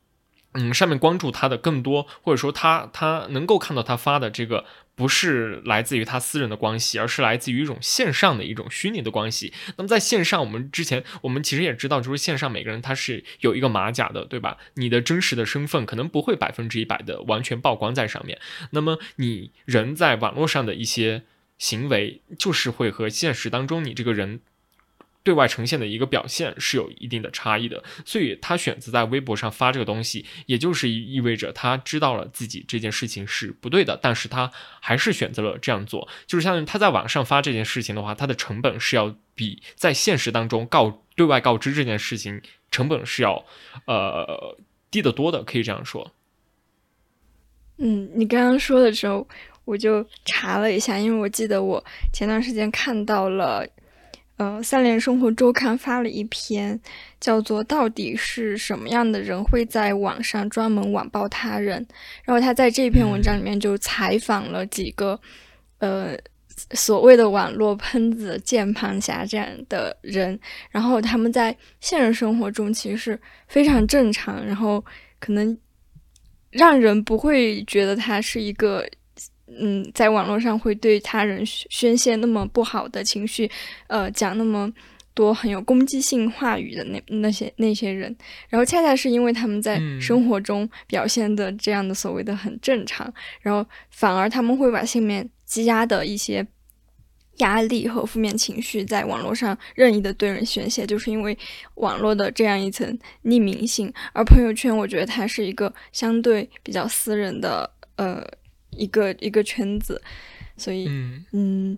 [0.52, 9.52] 嗯，上面关注他的更多，或者说他他能够看到他发的这个，不是来自于他私人的关系，而是来自于一种线上的一种虚拟的关系。
[9.76, 14.56] 那么在线上，我们之前我们其实也知道，就是线上每个人他是有一个马甲的，对吧？
[14.76, 18.40] 你的真实的身份可能不会百分之一百的完全曝光在上面。
[18.70, 21.24] 那么你人在网络上的一些。
[21.58, 24.40] 行为就是会和现实当中你这个人
[25.24, 42.40] 对外呈现的一个表现是有一定的差异的，所以他选择在微博上发这个东西，也就是意味着他知道了自己这件事情是不对的，但是他还是选择了这样做，就是相当于他在网上发这件事情的话，他的成本是要比在现实当中告对外告知这件事情
[42.70, 43.44] 成本是要
[43.86, 44.56] 呃
[44.90, 46.14] 低得多的，可以这样说。
[47.76, 49.28] 嗯，你刚刚说的时候，
[49.68, 53.66] 我就查了一下，因为我记得我前段时间看到了。
[54.38, 56.80] 呃，三联生活周刊发了一篇，
[57.18, 61.84] 叫做“到底是什么样的人会在网上专门网暴他人”。
[62.22, 65.20] 然后他在这篇文章里面就采访了几个，
[65.78, 66.16] 呃，
[66.70, 70.38] 所谓的网络喷子、键盘侠这样的人。
[70.70, 74.84] 然后他们在现实生活中其实是非常正常，然后
[75.18, 75.58] 可能
[76.50, 78.88] 让人不会觉得他是一个。
[79.58, 83.50] 嗯，在网络上会对他人宣泄那么不好的情绪，
[83.86, 84.72] 呃，讲那么
[85.14, 88.14] 多很有攻击性话语的那那些那些人，
[88.48, 96.46] 然后恰恰是因为他们在生活中表现的这样的所谓的很正常，然后反而他们会把心里面积压的一些
[97.38, 101.36] 压力和负面情绪在网络上任意的对人宣泄，就是因为
[101.76, 102.86] 网络的这样一层
[103.24, 108.24] 匿名性，而朋友圈我觉得它是一个相对比较私人的，呃。
[108.78, 110.00] 一个一个圈子，
[110.56, 110.88] 所以
[111.32, 111.76] 嗯，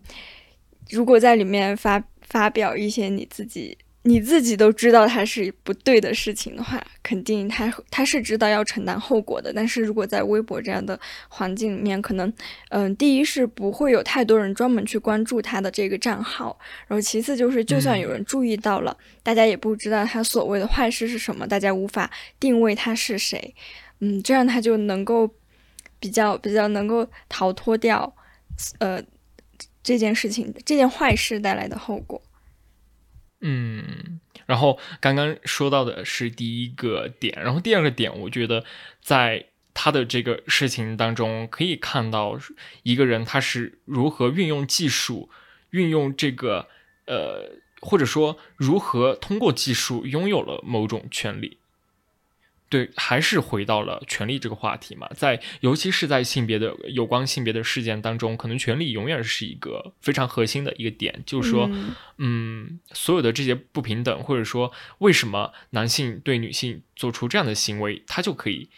[0.91, 9.53] 如果在里面发发表一些你自己你自己都知道它是不对的事情的话，肯定他他是知道要承担后果的。
[9.53, 12.33] 但是如果在微博这样的环境里面，可能
[12.71, 23.55] 嗯，第一是不会有太多人专门去关注他的这个账号，然后其次就是就算有人注意到了，大家也不知道他所谓的坏事是什么，大家无法定位他是谁，
[23.99, 25.31] 嗯，这样他就能够。
[26.01, 28.17] 比较比较能够逃脱掉，
[28.79, 29.01] 呃，
[29.83, 32.21] 这件事情这件坏事带来的后果。
[33.43, 38.65] 嗯，然后刚刚说到的是第一个点，然后第二个点，我觉得
[39.01, 42.39] 在他的这个事情当中可以看到
[42.83, 45.31] 一个人他是如何运用技术，
[45.71, 46.69] 运用这个
[47.07, 51.59] 呃，或者说如何通过技术拥有了某种权利。
[52.71, 61.69] 对，还是回到了权力这个话题嘛，在尤其是在性别的有关性别的事件当中，可能权力永远是一个非常核心的一个点，就是说，
[62.19, 68.71] 嗯，所有的这些不平等，或者说为什么男性对女性做出这样的行为，他就可以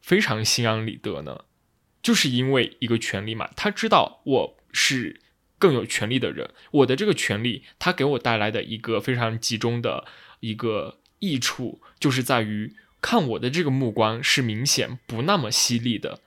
[0.00, 1.44] 非常心安理得呢？
[2.02, 5.20] 就是因为一个权利嘛，他知道我是
[5.60, 10.04] 更有权利的人，我的这个权利，他给我带来的一个非常集中的
[10.40, 12.74] 一个益处，就是在于。
[13.06, 16.18] 看我的这个目光是明显不那么犀利的，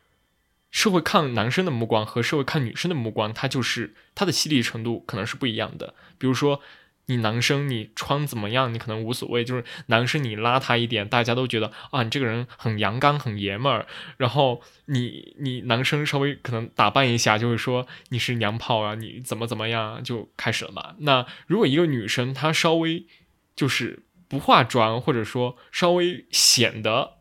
[0.71, 5.93] 社会看男生的目光和社会看女生的目光，它就是它的犀利程度可能是不一样的。
[6.17, 6.61] 比如说，
[7.07, 13.85] 你男生你穿怎么样，你可能无所谓；就是男生你邋遢一点，大家都觉得啊，你这个人很阳刚、很爷们儿。
[14.15, 20.95] 然后你你男生稍微可能打扮一下，就会说你是娘炮啊，你怎么怎么样，就开始了嘛。
[20.99, 23.05] 那如果一个女生她稍微
[23.53, 24.03] 就是。
[24.29, 27.17] 不化妆，或者说稍微显得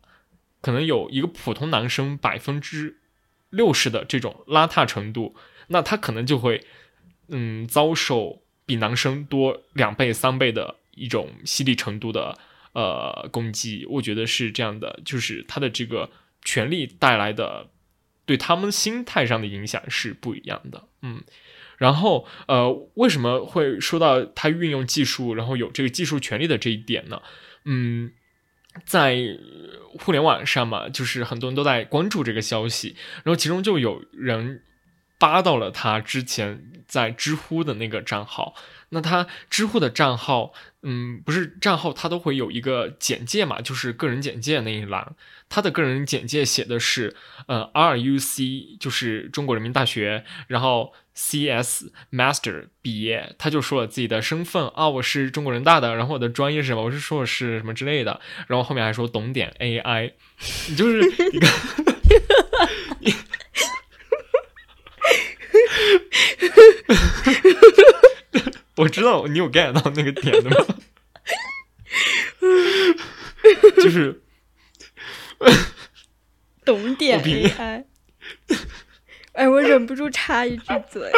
[0.61, 3.01] 可能有一个普通男生百分之
[3.49, 5.35] 六十的这种邋遢程度，
[5.67, 6.65] 那他可能就会
[7.27, 12.37] 嗯遭受比男生多两倍三倍的一种犀利程度的
[12.73, 13.85] 呃攻击。
[13.89, 16.11] 我觉得是这样的，就是他的这个
[16.45, 17.69] 权力带来的
[18.25, 21.23] 对他们心态上的影响是不一样的，嗯。
[21.79, 27.21] 然后，呃，为什么会说到他运用技术，然后有这个技术权利的这一点呢？
[27.65, 28.11] 嗯，
[28.85, 29.17] 在
[29.99, 34.61] 互联网上嘛，就是很多人都在关注这个消息，然后其中就有人
[35.17, 38.53] 扒到了他之前在知乎的那个账号。
[38.91, 45.15] 那他知乎的账号，嗯，不是账号，他都会有一个简介嘛，就是个人简介那一栏。
[45.47, 47.15] 他的个人简介写的是，
[47.45, 53.35] 呃，RUC，就是中国人民大学，然后 CS Master 毕业。
[53.37, 56.83] 他就说了自己的身份啊，我是中国人大的，然后我的专业是什么？
[56.83, 58.21] 我是硕士什么之类的。
[58.47, 60.13] 然后后面还说懂点 AI，
[60.69, 61.01] 你就是
[61.31, 61.47] 一个。
[68.77, 70.55] 我知道你有 get 到那个点的吗？
[73.83, 74.21] 就是
[76.63, 77.83] 懂点 AI。
[79.39, 81.09] 哎，我忍不住插一句嘴。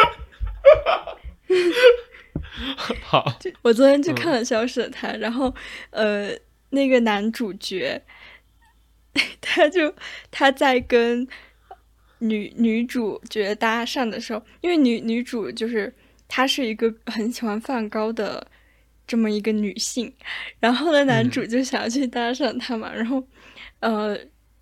[3.02, 3.24] 好，
[3.62, 5.54] 我昨天去看了《消失的她》，然后
[5.90, 6.30] 呃，
[6.70, 8.00] 那个男主角，
[9.40, 9.94] 他就
[10.30, 11.26] 他在跟
[12.18, 15.92] 女女主角搭讪的时候，因为女女主就是。
[16.34, 18.46] 她是一个很喜欢梵高的
[19.06, 20.10] 这么一个女性，
[20.60, 23.22] 然后呢，男主就想要去搭讪她嘛，然后
[23.80, 24.18] 呃，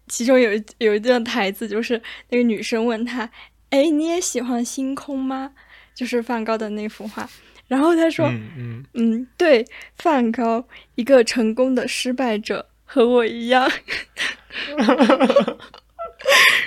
[0.09, 3.31] 其中有有一段台词就是那个女生问他
[3.71, 5.53] ：“哎，你也喜欢星空吗？”
[5.95, 7.29] 就是梵高的那幅画。
[7.69, 9.65] 然后他说：“嗯嗯，对，
[9.97, 13.71] 梵高，一个成功的失败者，和我一样。”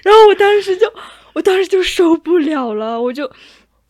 [0.04, 0.92] 然后我当时就，
[1.34, 3.30] 我当时就受不了了，我就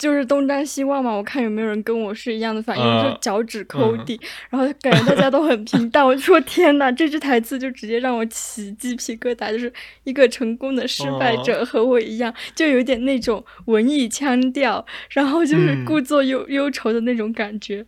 [0.04, 9.72] 就是东张西望嘛，我看有没有人跟我是一样的反应，我就脚趾抠地，然后感觉大家都很平淡， 我就说天呐，这句台词就直接让我起鸡皮疙瘩，就是
[10.04, 17.86] 一个成功的失败者和我一样，就有点那种文艺腔调，然后就是故作忧忧愁的那种感觉。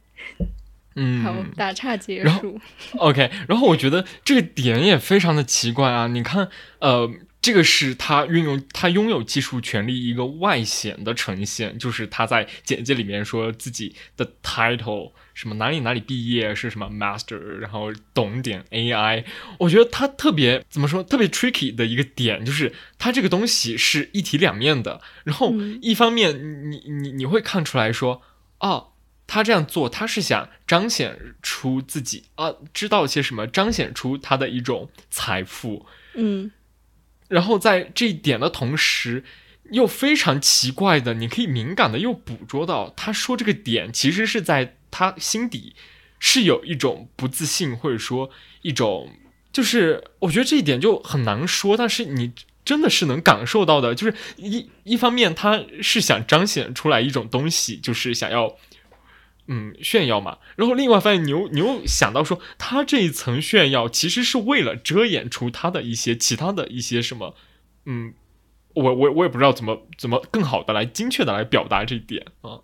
[0.95, 2.58] 嗯，好，打岔结束。
[2.99, 6.47] OK，然后我觉得这个点也非常的奇怪啊，你看，
[6.80, 7.12] 呃。
[7.45, 19.25] 这个是他运用他拥有技术权利一个外显的呈现，就是他在简介里面说自己的 title 什么哪里哪里毕业是什么 master，然后懂点 AI。
[19.60, 24.99] 我觉得他特别怎么说特别 tricky 的一个点，就是他这个东西是一体两面的。
[25.23, 25.53] 然后
[25.84, 28.23] 一方面你你你会看出来说，
[28.58, 28.93] 哦，
[29.27, 35.86] 他这样做他是想彰显出自己啊知道些什么，彰显出他的一种财富。
[36.15, 36.49] 嗯。
[37.27, 39.23] 然后在这一点的同时，
[39.71, 45.75] 又非常奇怪的，你可以敏感的又捕捉到，他说这个点其实是在他心底
[46.19, 48.29] 是有一种不自信，或者说
[48.61, 49.11] 一种，
[49.51, 52.31] 就是我觉得这一点就很难说，但是你
[52.63, 58.55] 真的是能感受到的，就是一一方面他是想彰显出来一种东西，就是想要。
[59.47, 67.36] 嗯，炫耀嘛，然后另外发现你又你又想到说，他这一层炫耀其实是为了遮掩出他的一些其他的一些什么，
[67.86, 68.15] 嗯，
[68.73, 72.60] 我我我也不知道怎么怎么更好的来精确的来表达这一点啊。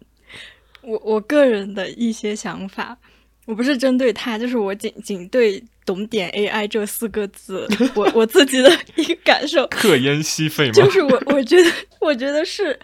[0.81, 2.97] 我我个人的一些想法，
[3.45, 9.67] 我不是针对他，就是我仅仅对“懂点 AI” 这四个字， 我我自己的一个感受。
[9.69, 10.73] 克烟吸肺吗？
[10.73, 12.79] 就是我我觉得我觉得是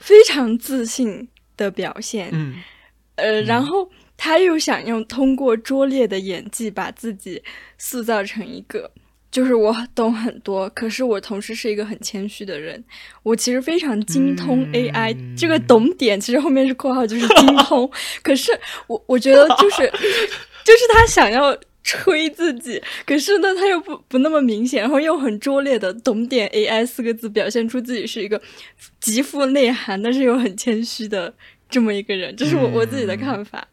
[0.00, 1.26] 非常自信
[1.56, 2.28] 的表现。
[2.32, 2.62] 嗯。
[3.16, 7.42] 呃，然后他又想用通过拙劣的演技把自己
[7.76, 8.90] 塑造成一个，
[9.30, 12.82] 就是我懂很多，可是我同时是一个很谦虚的人。
[13.22, 17.90] 我其实非常精通 AI，这个懂点其实后面是括号，就是精通。
[18.22, 18.52] 可是
[18.86, 19.76] 我我觉得就是
[20.64, 28.40] 就是他想要吹自己，可是呢他又不不那么明显，然后又很拙劣的懂点 AI 四个字，表现出自己是一个
[29.00, 31.34] 极富内涵，但是又很谦虚的。
[31.68, 33.68] 这么一个人，这是我我自己的看法。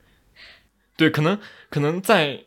[0.97, 2.43] 对，可能可能在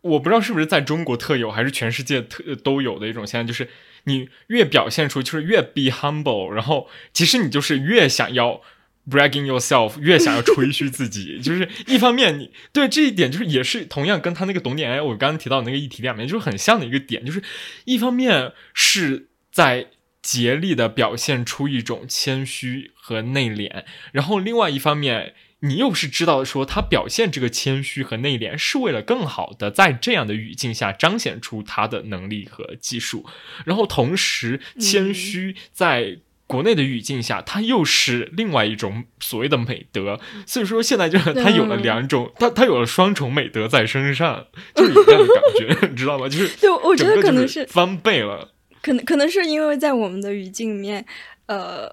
[0.00, 3.68] 我不知道是不是在中国特有，还是全世界特都有的一种现象，就是
[4.04, 8.60] 你越表现出就是越 be humble，然后其实你就是越想要
[9.08, 11.40] bragging yourself，越想要吹嘘自己。
[11.42, 17.42] 就是一方面，你对这一点就是也是同样跟他那个懂点哎，我刚刚提到那个议题两面就是很像的一个点，就是
[17.84, 19.88] 一方面是在。
[20.22, 33.26] 竭力的表现出一种谦虚和内敛，然后另外一方面，你又是知道说他表现这个谦虚和内敛是为了更好的在这样的语境下彰显出他的能力和技术，
[33.64, 46.28] 然后同时谦虚在国内的语境下，他又是另外一种所谓的美德，所以说现在就是他有了两种，他他有了双重美德在身上，就是有这样的感觉， 你知道吗？
[46.28, 48.52] 就是对，我觉得可能是翻倍了。
[48.82, 51.06] 可能可能是因为在我们的语境里面，
[51.46, 51.88] 呃，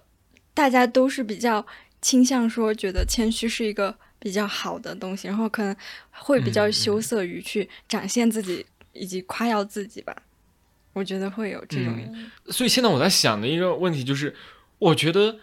[0.56, 1.65] 大家都是比较
[2.02, 5.75] 倾向说觉得谦虚是一个比较好的东西，然后可能
[6.10, 10.15] 会比较羞涩于去展现自己以及夸耀自己吧。
[10.93, 11.95] 我觉得会有这种。
[12.47, 14.36] 所以现在我在想的一个问题就是，
[14.80, 15.38] 我觉得，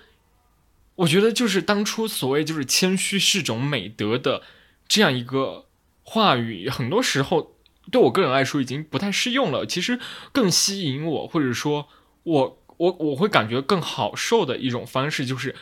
[0.97, 4.43] 我觉得就是当初所谓就是谦虚是种美德的
[4.89, 5.67] 这样一个
[6.03, 7.56] 话语，很多时候。
[7.91, 9.65] 对我个人来说已经不太适用了。
[9.67, 9.99] 其实
[10.33, 11.89] 更吸引我，或者说
[12.25, 15.55] 我我我会感觉更好受的一种方式，就是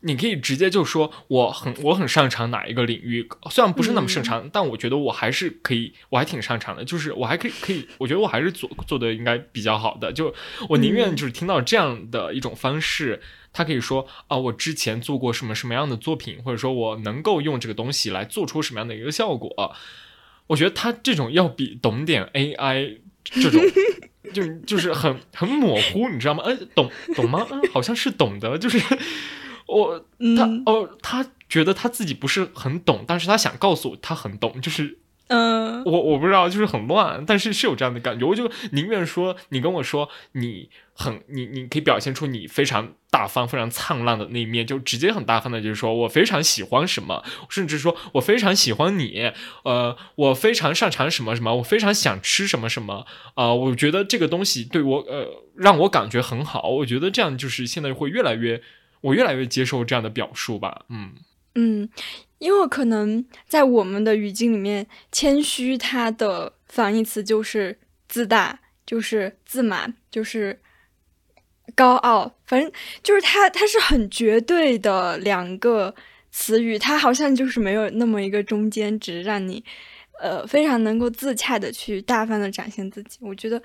[0.00, 6.84] 你可以直接就说我很我很擅长哪一个领域，虽然不是那么擅长，但我觉得我还是可以，我还挺擅长的。
[6.84, 10.12] 就是我还可以可以，我觉得我还是做做的应该比较好的。
[10.12, 10.32] 就
[10.68, 13.20] 我宁愿就是听到这样的一种方式，
[13.52, 19.74] 他可以说啊，我之前做过什么什么样的作品，或者说我能够用这个东西来做出什么样的一个效果。
[20.48, 23.62] 我觉得他这种要比懂点 AI 这种，
[24.34, 26.42] 就就是很很模糊，你知道吗？
[26.44, 27.46] 哎，懂懂吗？
[27.50, 28.78] 嗯，好像是懂的，就是
[29.66, 30.04] 我
[30.36, 34.98] 他哦，他觉得他自己不是很懂，但是他想告诉我他很懂，就是
[35.28, 38.26] 嗯，我我不知道，就是很乱，但是是有这样的感觉。
[38.26, 49.30] 我就宁愿说你跟我说你很你你可以表现出你非常大方、非常灿烂的那一面，就直接很大方的，就是说我非常喜欢什么，甚至说我非常喜欢你，
[49.64, 56.70] 呃，我非常擅长什么什么，我非常想吃什么什么啊、我觉得这个东西对我呃让我感觉很好。
[56.70, 58.62] 我觉得这样就是现在会越来越，
[59.02, 60.86] 我越来越接受这样的表述吧。
[60.88, 61.12] 嗯
[61.54, 61.88] 嗯，
[62.38, 67.78] 因为可能在我们的语境里面，谦虚它的反义词就是
[68.08, 70.60] 自大，就是自满，就是
[71.74, 72.70] 高傲，反正
[73.02, 75.94] 就是它它是很绝对的两个
[76.30, 79.62] 词语，它好像就是没有那么一个中间值，让你
[80.20, 83.18] 呃非常能够自洽的去大方的展现自己。
[83.20, 83.60] 我觉得，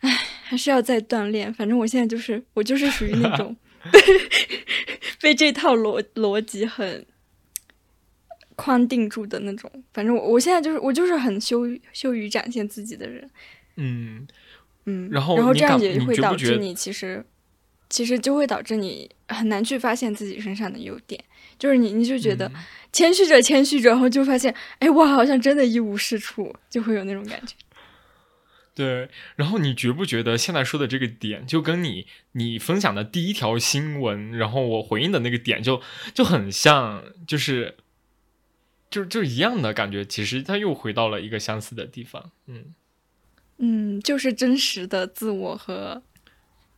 [0.00, 0.10] 唉，
[0.42, 1.52] 还是要再锻炼。
[1.54, 3.56] 反正我现在就是我就是属于那种
[5.20, 7.06] 被这套逻逻辑很
[8.62, 9.68] 框定住的那种。
[9.92, 13.28] 反正我我现在就是我就是很羞羞于展现自己的人，
[13.76, 14.26] 嗯，
[14.86, 17.24] 嗯，然后然后这样也会导致你其实
[17.90, 21.22] 其实就会导致你很难去发现自己身上的优点，
[21.58, 22.54] 就是你你就觉得嗯
[22.92, 27.56] 谦虚着谦虚着，然后就发现哎我好像真的一无是处，就会有那种感觉。
[28.74, 35.82] 对，然后你觉不觉得现在说的这个点，就跟你你分享的第一条新闻，然后我回应的那个点就
[36.14, 37.76] 就很像，就是
[38.92, 40.04] 就就一样的感觉。
[40.04, 42.30] 其实他又回到了一个相似的地方。
[42.46, 42.74] 嗯，
[43.56, 46.02] 嗯，就是真实的自我和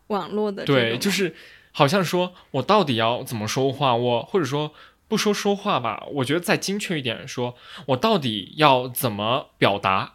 [0.06, 1.34] 网络的对，就是
[1.72, 4.72] 好像说我到底要怎么说话，我或者说
[5.08, 7.56] 不说说话吧，我觉得再精确一点说，
[7.88, 10.14] 我到底要怎么表达，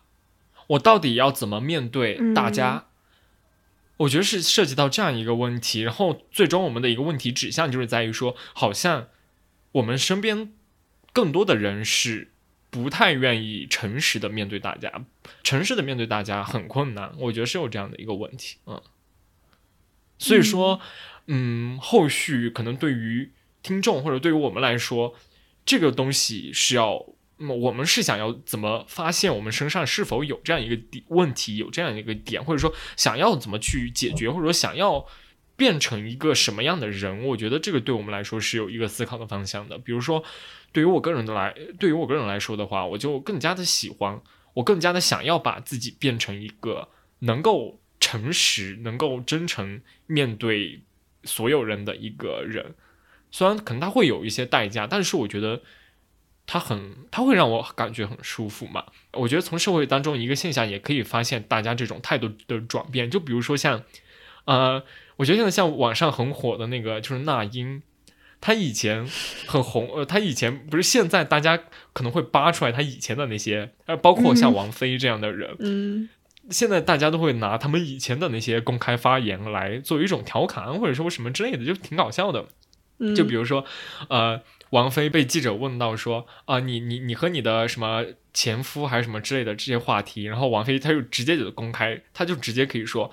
[0.67, 2.85] 我到底要怎么面对大家。
[3.97, 9.09] 我觉得是涉及到这样一个问题，然后最终我们的一个问题指向就是在于说，好像
[9.73, 10.53] 我们身边
[11.13, 12.31] 更多的人是
[12.69, 15.05] 不太愿意诚实的面对大家，
[15.43, 18.81] 诚实的面对大家很困难，我觉得是有这样的一个问题，嗯，
[20.17, 20.79] 所以说，
[21.27, 23.31] 嗯，后续可能对于
[23.61, 25.15] 听众或者对于我们来说，
[25.65, 27.05] 这个东西是要。
[27.41, 35.05] 那么我们是想要怎么发现我们身上是否有这样一个点问题，有这样一个点，或者说想要怎么去解决，或者说想要
[35.59, 37.23] 变成一个什么样的人？
[37.25, 39.77] 我觉得这个对我们来说是有一个思考的方向的。
[39.77, 40.23] 比如说，
[40.71, 44.21] 对于我个人的来，对于我个人来说的话，我就更加的喜欢，
[44.53, 46.87] 我更加的想要把自己变成一个
[47.19, 50.81] 能够诚实、能够真诚面对
[51.25, 52.73] 所有人的一个人。
[53.29, 55.61] 虽然可能他会有一些代价，但是我觉得。
[56.51, 58.83] 他很，他会让我感觉很舒服嘛。
[59.13, 63.11] 我觉得从社会当中一个现象也可以发现大家这种态度的转变。
[63.11, 63.83] 就比如说像，
[64.45, 64.83] 呃，
[65.19, 67.81] 我觉得现在像网上很火的那个就是那英，
[68.39, 69.05] 她以前
[69.45, 71.59] 很红，呃，她以前不是现在大家
[71.91, 76.09] 可能会扒出来她以前的那些，呃，包括像王菲这样的人，嗯
[76.49, 82.47] 现在大家都会拿他们以前的那些公开发言来作为一种调侃或者说什么之类的，就挺搞笑的。
[82.97, 83.63] 嗯，就比如说，
[84.07, 84.41] 呃，
[84.71, 88.03] 王菲被记者问到说啊、你你你和你的什么
[88.33, 93.11] 前夫还是什么之类的这些话题，然后王菲她就直接就公开，她就直接可以说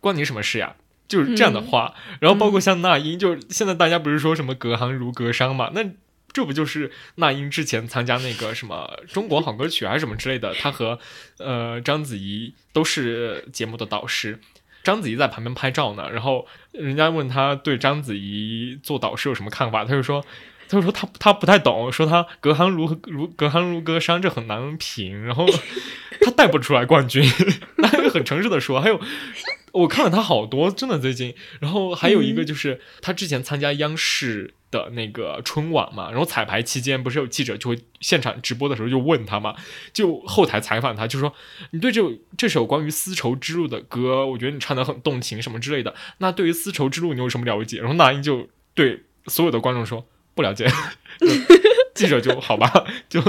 [0.00, 0.76] 关你什么事呀？
[1.10, 1.92] 就是这样的话。
[2.20, 5.70] 然后包括像那英，就是现在大家不是说什么隔行如隔山嘛？
[5.74, 5.84] 那
[6.32, 10.54] 这不就是那英之前参加那个什么中国好歌曲还是什么之类的？
[10.54, 10.98] 她和
[11.38, 14.38] 呃章子怡都是节目的导师。
[14.82, 20.24] 章子怡在旁边拍照呢，然后人家问他对章子怡做导师有什么看法，他就说，
[20.70, 25.44] 他就说他他不太懂，说他隔行如如隔行如隔山，这很难评，然后
[26.20, 27.22] 他带不出来冠军，
[27.82, 29.00] 他很诚实的说，还有
[29.72, 34.54] 我看了他好多，真的最近，然后还有一个就是他之前参加央视。
[34.70, 39.56] 的那个春晚嘛，然后彩排期间不是有记者就会现场直播的时候就问他嘛，
[39.92, 41.34] 就后台采访他，就说
[41.72, 42.00] 你对这
[42.38, 45.92] 这首关于丝绸之路的歌，我觉得你唱的很动情什么之类的。
[46.18, 47.78] 那对于丝绸之路你有什么了解？
[47.78, 50.06] 然后那英就对所有的观众说
[50.40, 50.66] 不了解，
[51.94, 53.20] 记者就好吧， 就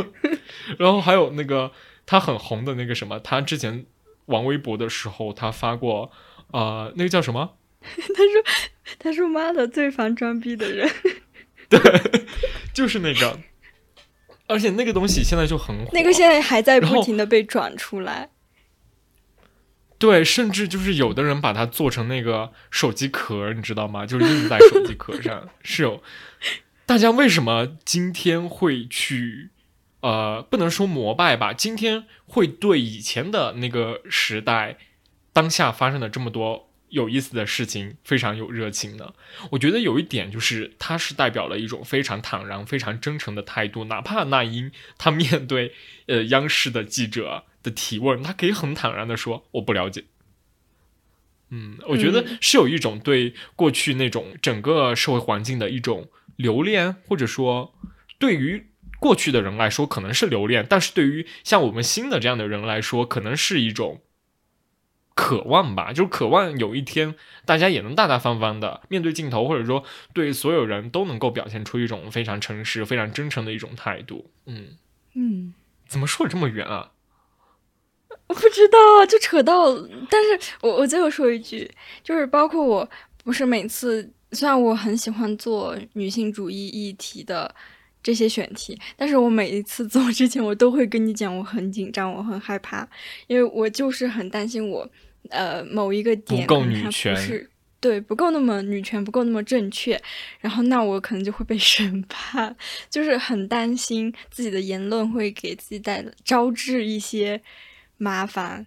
[0.77, 1.73] 然后还有那个
[2.05, 3.85] 他很红的那个什么，他之前
[4.27, 6.09] 玩微博的时候，他发过
[6.51, 7.57] 呃那个叫什么？
[7.83, 8.43] 他说
[8.97, 10.89] 他说妈的最烦装逼的人，
[11.67, 11.79] 对
[12.73, 13.39] 就是那个，
[14.47, 18.29] 而且那个东西现在就很火，那个现在还在不停的被转出来。
[19.99, 24.05] 对，甚至就是有的人把它做成那个手机壳，你知道吗？
[24.05, 26.01] 就是印在手机壳上，是有。
[26.91, 29.51] 大家为什么今天会去，
[30.01, 31.53] 呃，不能说膜拜吧？
[31.53, 34.77] 今天会对以前的那个时代，
[35.31, 39.13] 当下发生的这么多有意思的事情非常有热情呢？
[39.51, 43.85] 我觉得有一点就是，他是代表了一种非常坦然、非常真诚的态度。
[43.85, 45.73] 哪怕那英他面对
[46.07, 50.03] 呃央视的记者的提问，他可以很坦然的说我不了解。
[51.53, 56.09] 嗯，我觉得是有一种对过去那种整个社会环境的一种
[56.41, 57.73] 留恋，或者说
[58.17, 64.01] 对于过去的人来说可能是留恋，但是对于像我们新的这样的人来说，可能是一种。
[65.13, 67.15] 渴望吧，就是渴望有一天
[67.45, 69.83] 大家也能大大方方的面对镜头，或者说
[70.13, 74.31] 对所有人都能够表现出一种非常诚实、非常真诚的一种态度。
[74.45, 74.77] 嗯
[75.13, 75.53] 嗯，
[75.85, 76.93] 怎么说这么远啊？
[78.27, 79.75] 我不知道，就扯到。
[80.09, 81.69] 但是我我最后说一句，
[82.01, 82.89] 就是包括我
[83.23, 87.53] 不是每次，虽然我很喜欢做女性主义议题的
[88.03, 92.87] 这些选题，但是我每一次做之前，我都会跟你讲，我很紧张，我很害怕，
[93.27, 94.89] 因为我就是很担心我。
[95.29, 97.15] 呃，某一个点不够女权，
[97.79, 100.01] 对，不够那么女权，不够那么正确，
[100.39, 102.53] 然后那我可能就会被 审判，
[102.89, 107.39] 就是很担心自己的言论会给自己带招致一些
[107.97, 108.65] 麻烦。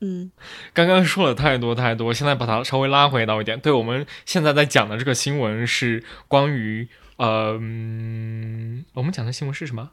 [0.00, 0.30] 嗯，
[0.74, 6.86] 刚刚说了太多太多，现在把它稍微拉回到一点，对我们现在在讲的这个新闻是关于
[7.16, 7.54] 呃，
[8.92, 9.92] 我们讲的新闻是什么？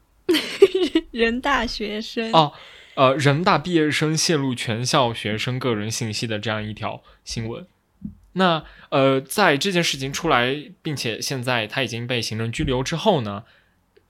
[1.10, 2.52] 人大学生哦。
[2.96, 7.66] 呃，人大毕业生泄露全校学生个人信息的这样一条新闻，
[8.34, 13.44] 那呃，在这件事情出来，并且现在他已经被行政拘留之后呢，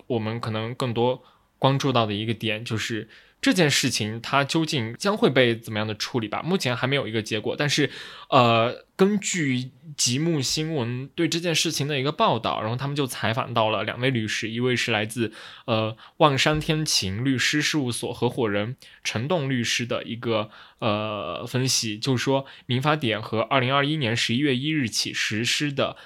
[0.08, 1.22] 我们可能更多
[1.60, 3.08] 关注到的一个点就是。
[3.44, 6.40] 这件事情它究竟将会被怎么样的处理吧？
[6.42, 7.54] 目前还没有一个结果。
[7.54, 7.90] 但是，
[8.30, 15.30] 呃，根据极目新闻对这件事情的一个报道，然后他们就采访到了两位律师，一位是来自
[15.66, 25.98] 呃望山天晴律师事务所合伙人陈栋律师的一个呃分析，就是说民法典和二零二一年十一月一日起实施的。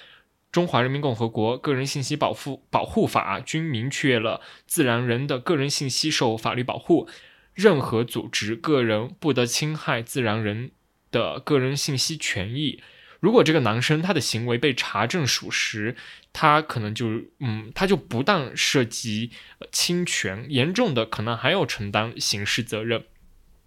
[0.50, 7.06] 中华人民共和国个人信息保护保护法均明确了自然人的个人信息受法律保护，
[7.58, 10.70] 任何组织个人不得侵害自然人
[11.10, 12.80] 的个人信息权益。
[13.18, 15.96] 如果这个男生他的行为被查证属实，
[16.32, 17.06] 他可能就
[17.40, 19.32] 嗯，他就不但涉及
[19.72, 23.06] 侵权，严重的可能还要承担刑事责任。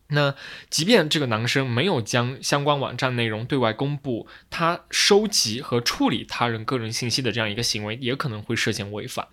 [0.07, 0.35] 那
[0.69, 9.27] 即便这个男生没有将相关网站内容对外公布，他收集和处理他人个人信息的这样一个行为，也可能会涉嫌违法。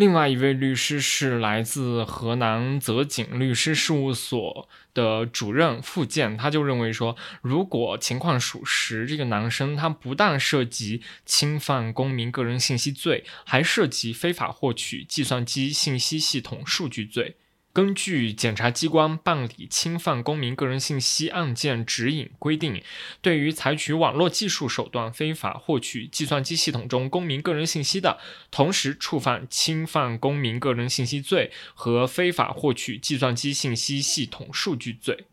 [0.00, 17.36] 另外一位律师是来自河南泽景律师事务所的主任付建，他就认为说，如果情况属实，这个男生他不但涉及侵犯公民个人信息罪，还涉及非法获取计算机信息系统数据罪。
[17.72, 22.82] 根据检察机关办理侵犯公民个人信息案件指引规定，
[23.22, 28.18] 对于采取网络技术手段非法获取计算机系统中公民个人信息的，
[28.50, 35.26] 同时触犯侵犯公民个人信息罪和非法获取计算机信息系统数据罪。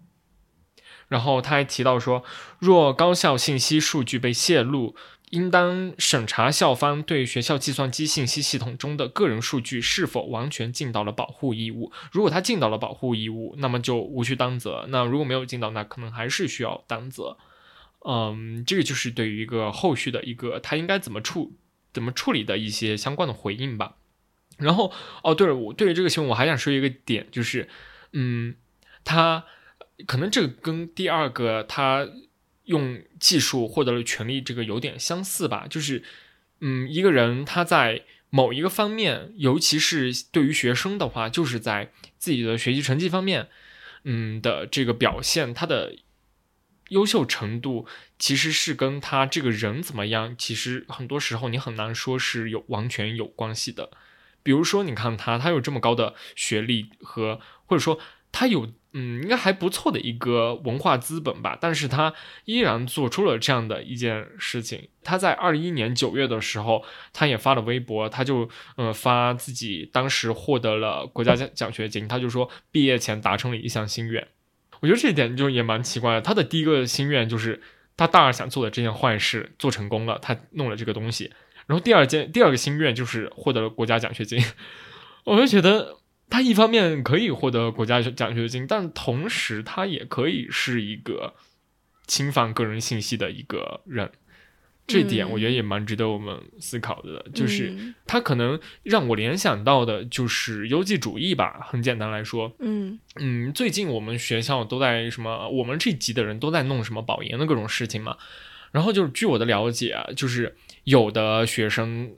[1.07, 2.23] 然后他还提到说，
[2.59, 4.95] 若高校信息数据被泄露。
[5.31, 11.91] 应当审查校方对学校计算机信息系统中的个人数据是否完全尽到了保护义务。
[12.13, 17.37] 如果他尽到了保护义务，那么就无需担责；那如果没有尽到，那可能还是需要担责。
[18.05, 21.57] 嗯，这个就是对于一个后续的一个他应该怎么处
[21.91, 23.95] 怎么处理的一些相关的回应吧。
[24.57, 27.67] 然后，哦，对了，我对于这个新闻我还想说一个点，就是，
[28.13, 28.55] 嗯，
[29.03, 29.43] 他
[30.05, 32.07] 可能这个跟第二个他。
[32.67, 35.67] 用技术获得了权利，这个有点相似吧？
[35.67, 36.03] 就是，
[36.61, 43.49] 嗯，一个人他在某一个方面，尤其是对于学生的话，就是在自己的学习成绩方面，
[44.03, 45.95] 嗯的这个表现，他的
[46.89, 47.87] 优秀程度，
[48.19, 53.91] 其实是跟他这个人怎么样，其实很多时候你很难说是有完全有关系的。
[54.43, 57.99] 比如说，你看他，他有这么高的学历和，或者说
[58.37, 58.67] 他有。
[58.93, 62.11] 嗯，应该还不错的一个文化资本吧，但是他
[62.45, 64.89] 依然做出了这样的一件事情。
[65.03, 66.83] 他在二一年九月的时候，
[67.13, 74.25] 他也发了微博，他就呃发自己当时获得了国家奖奖学金，他就说毕业前达成了一项心愿。
[74.79, 76.21] 我觉得这一点就也蛮奇怪的。
[76.21, 77.61] 他的第一个心愿就是
[77.97, 81.31] 他大二想做的这件坏事做成功了，他弄了这个东西。
[81.67, 84.43] 然后第二件第二个心愿就是获得了国家奖学金，
[85.25, 85.97] 我就觉得。
[86.29, 91.33] 他一方面可以获得国家奖学金，但同时他也可以是一个
[92.05, 94.11] 侵犯个人信息的一个人。
[94.85, 101.59] 这点我觉得也蛮值得我们思考的，就是嗯它可能让我联想到的就是优绩主义吧。
[101.69, 108.15] 很简单来说，嗯嗯，最近我们学校都在什么，我们这级的人都在弄什么保研的各种事情嘛。
[108.71, 110.55] 然后就是据我的了解啊，就是
[110.85, 112.09] 有的学生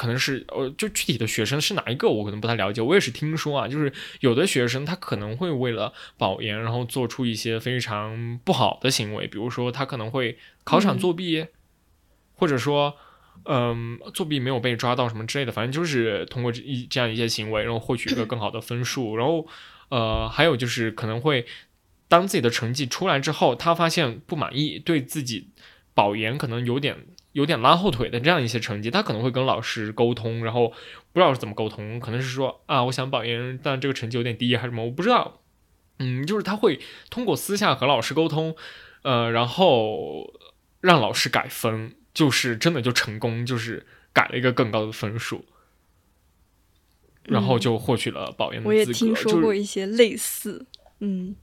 [0.00, 2.80] 可能是呃，就具体的学生是哪一个，我可能不太了解。
[2.80, 11.46] 我也是听说啊，就是有的学生他可能会为了保研，然后做出一些非常不好的行为，比如说他可能会考场作弊，
[12.34, 12.96] 或者说。
[13.46, 19.46] 嗯，作弊没有被抓到什么之类的，反正就是通过这一这样一些行为，然后获取一个更好的分数， 然后
[19.88, 21.46] 呃，还有就是可能会
[22.06, 25.48] 当自己的成绩出来之后，他发现不满意，对自己
[25.94, 30.68] 保研可能有点有点拉后腿的这样一些成绩，他可能会跟老师沟通，然后
[31.12, 35.40] 不知道是怎么沟通，可能是说啊，我想保研，但这个成绩有点低还是什么，我不知道。
[35.98, 38.56] 嗯，就是他会通过私下和老师沟通，
[39.02, 40.32] 呃，然后
[40.80, 45.44] 让老师改分，就是真的就成功，就是改了一个更高的分数。
[47.24, 48.84] 然后就获取了保研的资格我也。
[48.86, 50.66] 听说过一些类似，
[51.00, 51.36] 嗯，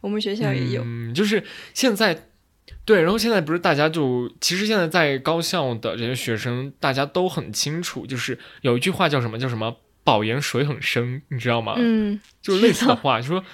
[0.00, 2.29] 我们学校也有，嗯，就是现在，
[2.84, 11.74] 对，然后现在不是大家就其实现在在高校的这些学生，大家都很清楚，就是有一句话叫什么叫什么“保研水很深”，你知道吗？
[11.76, 13.44] 嗯，就是类似的话，就说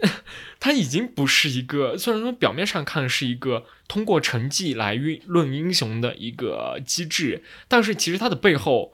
[0.60, 8.92] 他已经不是一个，虽然说表面上看是一个通过成绩来运论英雄的一个机制，但是其实它的背后，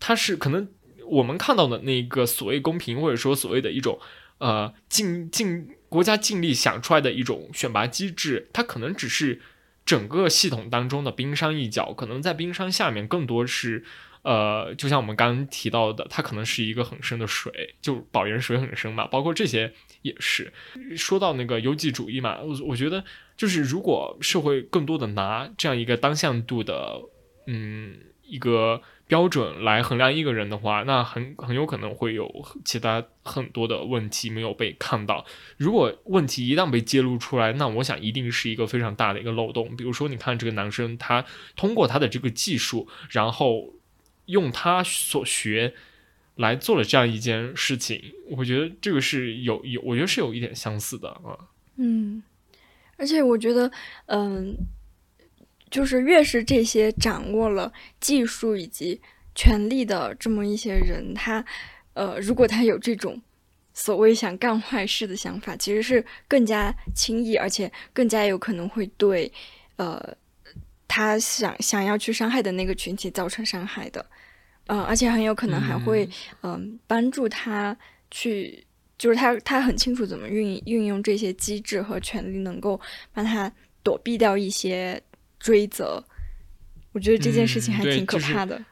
[0.00, 0.68] 它是可能
[1.06, 3.98] 我们看到的那个所谓公平，或者说所谓的一种
[4.42, 9.40] 呃尽尽国家尽力想出来的一种选拔机制，它可能只是
[9.86, 13.84] 整个系统当中的冰山一角，可能在冰山下面更多是。
[14.24, 19.72] 呃，就像我们刚刚提到的，它可能是一个很深的水，就保研水很深嘛，包括这些
[20.02, 20.52] 也是。
[20.96, 23.02] 说到那个优绩主义嘛，我我觉得
[23.36, 27.00] 就是如果社会更多的拿这样一个单向度的，
[27.48, 28.80] 嗯，一个
[29.12, 32.26] 标准来衡量一个人的话，那很很有可能会有
[32.64, 35.26] 其他很多的问题没有被看到。
[35.58, 39.76] 如果问题一旦被揭露出来，那我想一定是一个非常大的一个漏洞。
[39.76, 43.74] 比如说，你看这个男生，他通过他的这个技术，然后。
[44.26, 45.74] 用他所学
[46.36, 48.00] 来做了这样一件事情，
[48.30, 51.36] 我觉得这个是有有，我觉得是有一点相似的啊。
[51.76, 52.22] 嗯，
[52.96, 53.70] 而且我觉得，
[54.06, 54.56] 嗯，
[55.72, 59.00] 就是越是这些掌握了技术以及
[59.34, 61.44] 权力的这么一些人，他，
[61.94, 63.20] 呃，如果他有这种
[63.74, 69.32] 所谓想干坏事的想法，其实是更加轻易，而且更加有可能会对，
[69.74, 70.16] 呃。
[70.94, 74.04] 他想想要去伤害的那个群体造成伤害的，
[74.66, 76.04] 嗯、呃，而且很有可能还会
[76.42, 77.74] 嗯、呃、帮助他
[78.10, 78.62] 去，
[78.98, 82.78] 就是他他很清楚怎么运运用这些机制和权利，能够
[83.14, 83.50] 帮他
[83.82, 85.02] 躲避掉一些
[85.42, 86.02] 追责。
[86.92, 88.62] 我觉得这件事情还挺可怕的。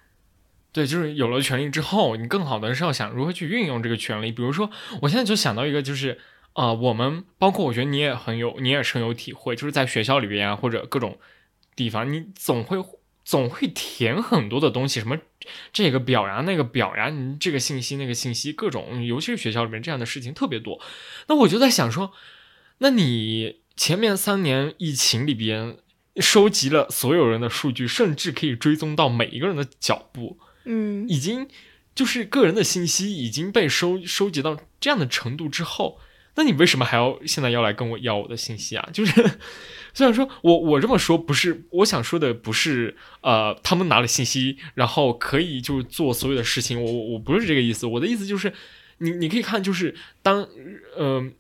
[0.73, 4.31] 对，就是有了权利之后，你更好的是要想如何去运用这个权利。
[4.31, 4.71] 比如说，
[5.03, 6.21] 我现在就想到一个，就是
[6.53, 11.19] 啊、呃我们包括我觉得你也很有，你也深有体会，就是在学校里边啊，或者各种
[11.75, 12.79] 地方，你总会
[13.25, 15.19] 总会填很多的东西，什么
[15.73, 20.81] 这个表呀、那个表呀，你这个信息、那个信息，各种，尤其是学校里面这样的事情特别多。
[21.27, 22.13] 那我就在想说，
[22.79, 25.79] 那你前面三年疫情里边
[26.17, 31.09] 收集了所有人的数据，甚至可以追踪到每一个人的脚步，嗯。
[31.09, 31.47] 已经
[31.95, 36.01] 就是个人的信息已经被收收集到这样的程度之后，
[36.37, 38.89] 那你为什么还要现在要来跟我要我的信息啊？
[38.93, 39.39] 就是
[39.93, 48.53] 虽然说我我这么说不是我想说的不是呃他们拿了信息然后可以就做所有的事情，我我我不是这个意思，我的意思就是
[48.99, 50.47] 你你可以看就是当
[50.97, 51.31] 呃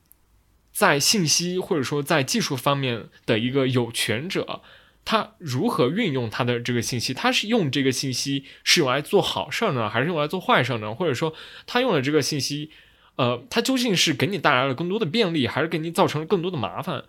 [0.72, 4.62] 在信息或者说在技术方面的一个有权者。
[5.02, 7.14] 他如何运用他的这个信息？
[7.14, 10.94] 他是用这个信息是用来做好事儿呢，还是用来做坏事儿呢？
[10.94, 11.34] 或者说，
[11.66, 12.70] 他用了这个信息，
[13.16, 17.04] 呃，他究竟是给你带来了更多的便利，还是给你造成了更多的麻烦？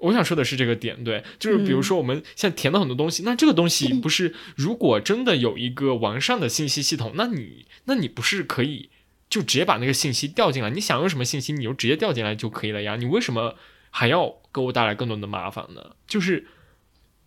[0.00, 8.88] 我想说的是这个点，对，就是比如说我们现在填了很多东西，那这个东西不是如果真的有一个完善的信息系统，那你那你不是可以
[9.28, 10.70] 就直接把那个信息调进来？
[10.70, 12.96] 你想用什么信息，你就直接调进来就可以了呀？
[12.96, 13.56] 你为什么
[13.90, 15.96] 还要给我带来更多的麻烦呢？
[16.06, 16.46] 就是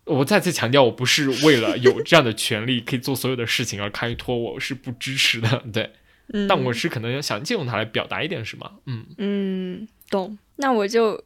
[0.04, 5.92] 我再次强调，我不是为了有这样的权利 可以做所有的事情而开脱，我是不支持的，对。
[6.32, 10.38] 嗯，但我是可能想借用它来表达一点什么，嗯嗯，懂。
[10.56, 11.24] 那我就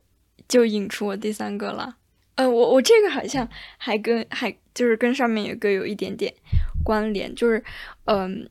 [0.49, 1.97] 就引出我第三个了。
[2.37, 3.47] 呃，我我这个好像
[3.77, 6.33] 还跟还就是跟上面有个有一点点
[6.83, 7.63] 关联，就是
[8.07, 8.49] 嗯、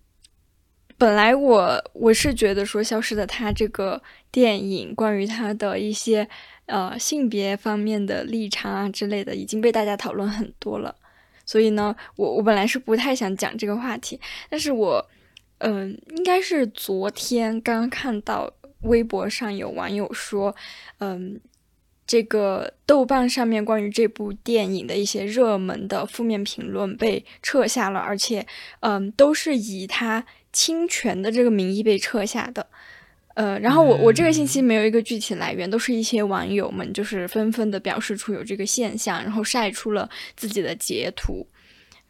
[1.03, 4.01] 本来我我是觉得说《消失的她》这个
[4.31, 6.25] 电影关于她的一些
[6.67, 10.95] 呃性别方面的立场啊之类的，已经被大家讨论很多了。
[11.45, 14.17] 所以呢，我我本来是不太想讲这个话题，
[14.49, 15.05] 但是我，
[15.57, 18.49] 嗯，应该是昨天刚看到
[18.83, 20.55] 微博上有网友说，
[20.99, 21.37] 嗯，
[22.07, 28.47] 这个豆瓣上面关于这部电影的一些热门的负面评论被撤下了，而且，
[28.79, 32.65] 嗯，都是以他侵权的这个名义被撤下的。
[33.35, 41.47] 呃，然后我我这个信息没有一个具体来源，都是一些网友们就是纷纷的表示出有这个现象，然后晒出了自己的截图。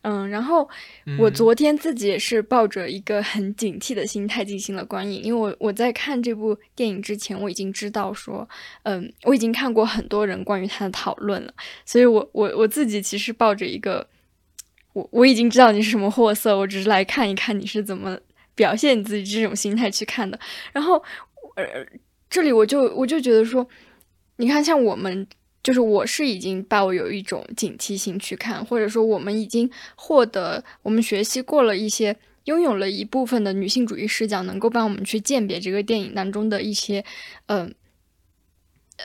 [0.02, 0.70] 嗯，然后
[1.18, 8.46] 我昨天自己也是抱着一个很警惕的心态进行了观影，因为我我在看这部电影之前，我已经知道说，
[8.84, 11.54] 嗯，我已经看过很多人关于他的讨论了，
[11.86, 14.06] 所以我我我自己其实抱着一个，
[14.92, 18.20] 我我已经知道你是什么货色，我只是来看一看你是怎么。
[18.56, 20.40] 表现你自己这种心态去看的，
[20.72, 21.02] 然后，
[21.56, 21.64] 呃，
[22.30, 23.68] 这里我就我就觉得说，
[24.38, 25.28] 你看，像我们，
[25.62, 37.04] 就是我是已经抱有一种警惕性去看，或者说我们已经获得，我们学习过了一些，拥有了一部分的女性主义视角，能够帮我们去鉴别这个电影当中的一些，
[37.48, 37.74] 嗯。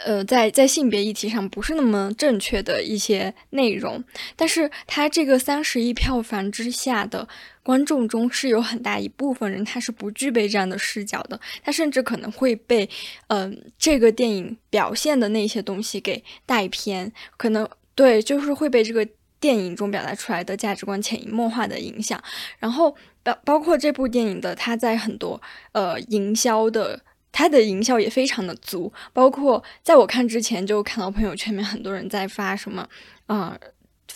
[0.05, 4.05] 呃，在在性别议题上不是那么正确的一些内容，
[4.37, 7.27] 但是它这个三十亿票房之下的
[7.69, 12.89] 观众中是有很大一部分人他是不具备这样的视角的，他甚至可能会被
[13.27, 19.07] 嗯这个电影表现的那些东西给带偏，可能对就是会被这个
[19.39, 22.19] 电影中表达出来的价值观潜移默化的影响，
[22.59, 25.39] 然后包包括这部电影的它在很多
[25.73, 27.03] 呃营销的。
[27.31, 32.89] 它的营销也非常的足，包括在我看之前就看到朋友圈里面很多人在发什么，
[33.27, 33.57] 啊，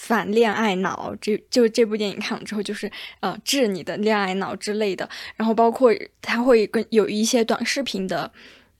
[0.02, 2.90] 反恋爱脑，这就这部电影看了之后就是
[3.20, 8.32] 呃治你的恋爱脑之类的，然后包括他会跟有一些短视频的。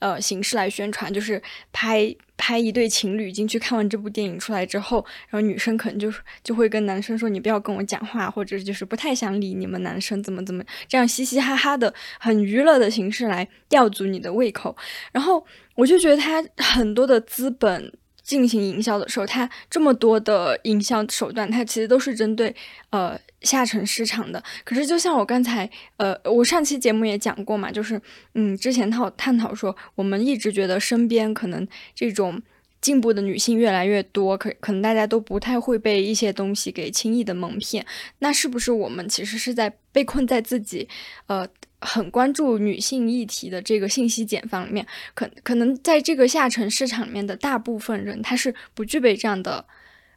[0.02, 6.12] 呃，形式来宣传，就是拍拍一对情侣进去看完这部电影出来之后，然后女生可能就
[6.42, 14.76] 就会跟男生说：“你不要跟我讲话，或者就是不太想理你们男生，怎么怎么这样嘻嘻哈哈的，很娱乐的形式来吊足你的胃口。”
[15.14, 15.46] 然后
[15.76, 17.92] 我就觉得他很多的资本。
[18.22, 22.54] 进行营销的时候，它这么多的营销手段，它其实都是针对
[22.90, 24.42] 呃下沉市场的。
[24.64, 28.00] 可是，就像我刚才呃，我上期节目也讲过嘛，就是
[28.34, 32.40] 嗯，之前讨探讨说，我们一直觉得身边可能这种
[32.80, 37.84] 进步的女性越来越多，可可能大家都不太会被一些东西给轻易的蒙骗。
[38.20, 40.88] 那是不是我们其实是在被困在自己
[41.26, 41.46] 呃？
[41.84, 49.64] 很关注女性议题的这个信息茧房里面，可可能在这个下沉市场里面的大部分人，他是不具备这样的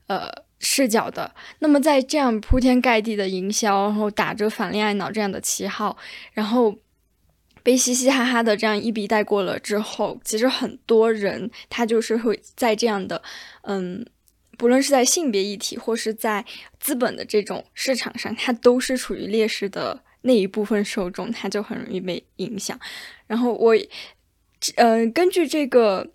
[0.05, 1.33] 呃视角的。
[1.59, 5.97] 那么在这样铺天盖地的营销，然后打着反恋爱脑这样的旗号，
[6.33, 6.77] 然后
[7.63, 13.21] 被嘻嘻哈哈的这样一笔带过了之后，其实很多人他就是会在这样的
[13.63, 14.05] 嗯，
[14.57, 16.45] 不论是在性别议题或是在
[16.79, 20.04] 资本的这种市场上，他都是处于劣势的。
[20.25, 22.77] 那一部分受众，他就很容易被影响。
[23.27, 23.75] 然后我，
[24.75, 26.07] 呃，根据这个，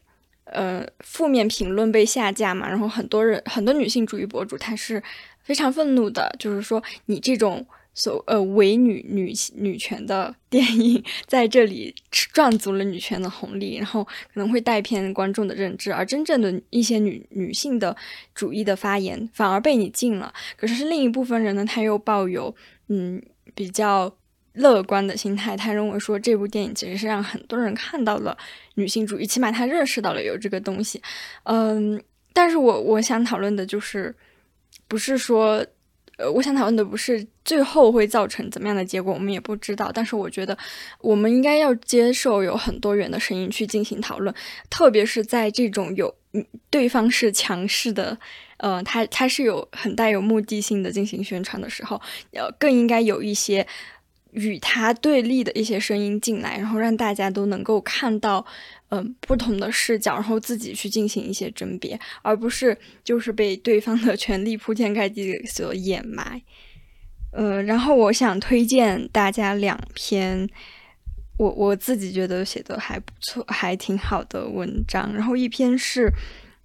[0.44, 5.00] 呃，负面评论被下架嘛，然后很多人，很多女性主义博主，他是
[5.42, 17.96] 非常愤怒的，就是说你这种所呃伪女女女权的 电影，在这里赚足了女权的红利，然后可能会带偏观众的认知，而真正的一些女女性的
[18.34, 20.32] 主义的发言反而被你禁了。
[20.56, 22.52] 可是另一部分人呢，他又抱有
[22.88, 23.22] 嗯。
[23.54, 24.14] 比较
[24.54, 28.36] 乐观的心态，他认为说这部电影其实是让很多人看到了
[28.74, 31.00] 女性主义，起码他认识到了有这个东西。
[31.44, 34.14] 嗯，但是我我想讨论的就是，
[34.88, 35.64] 不是说，
[36.16, 39.90] 呃，我想讨论的不是最后会造成怎么样的结果，我们也不知道。
[39.92, 40.56] 但是我觉得
[41.00, 44.34] 我们应该要接受有很多元的声音去进行讨论，
[44.68, 46.12] 特别是在这种有
[46.70, 48.18] 对方是强势的。
[48.58, 51.98] 呃，他他是有很带有目的性的进行宣传的时候，
[52.32, 53.66] 呃，更应该有一些
[54.32, 58.44] 与他对立的一些声音进来，然后让大家都能够看到，
[58.90, 66.42] 嗯，不同的视角，然后自己去进行一些甄别，而不是就是被对方的权力铺天盖地所掩埋。
[67.32, 70.46] 呃，然后我想推荐大家两篇
[71.40, 76.10] 我我自己觉得写的还不错，还挺好的文章，然后一篇是，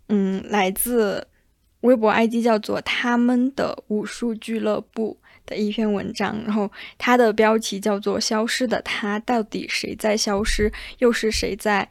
[0.09, 1.25] 嗯，来自。
[1.81, 5.15] 微博 ID 叫做他们的武术俱乐部
[5.45, 11.87] 的一篇文章，然后它的标题叫做“消失的他”，到底谁在消失，又是谁在，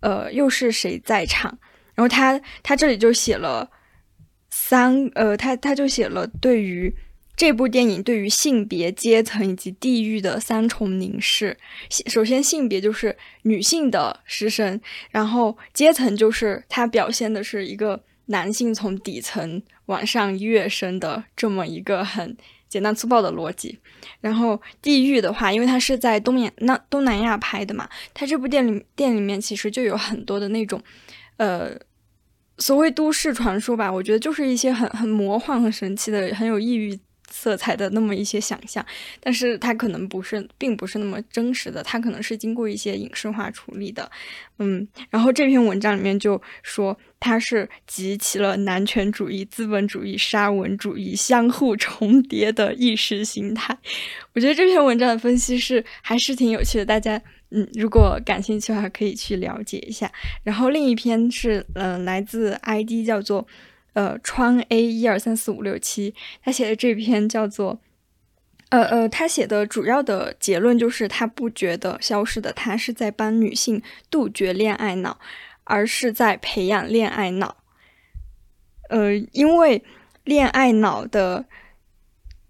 [0.00, 1.58] 呃，又是谁在场？
[1.94, 3.70] 然后他他这里就写了
[4.50, 6.94] 三，呃，他他就写了对于
[7.42, 11.58] 这部电影对于性别、阶层以及地域的三重凝视。
[12.06, 14.80] 首先，性别就是女性的失身，
[15.10, 22.36] 然后阶层就是它表现的是一个男性从底层往上跃升的这么一个很
[22.68, 23.76] 简单粗暴的逻辑。
[24.20, 30.80] 然后地域的话，因为它是在东亚那东南亚拍的嘛，它这部电里店里面其实就有很多的那种，
[31.38, 31.76] 呃。
[32.58, 36.96] 所谓都市传说吧，我觉得就是一些很很魔幻、很神奇的、很有异域
[37.32, 38.84] 色彩的那么一些想象，
[39.18, 44.08] 但是它可能不是，并不是那么真实的，它可能是经过一些影视化处理的。
[44.58, 53.76] 嗯，然后这篇文章里面就说它是集齐了男权主义、资本主义、沙文主义相互重叠的意识形态。
[54.34, 57.20] 我觉得这篇文章的分析是还是挺有趣的，大家。
[57.54, 60.10] 嗯，如果感兴趣的话，可以去了解一下。
[60.42, 63.46] 然后另一篇是，嗯，来自 ID 叫做，
[63.92, 67.80] 呃，川 A 一二三四五六七，他写的这篇叫做，
[68.70, 75.18] 呃呃，他写的主要的结论就是，他不觉得消失的他是在帮女性杜绝恋爱脑，
[75.64, 77.56] 而是在培养恋爱脑。
[78.88, 79.82] 呃，因为
[80.24, 81.46] 恋爱脑的。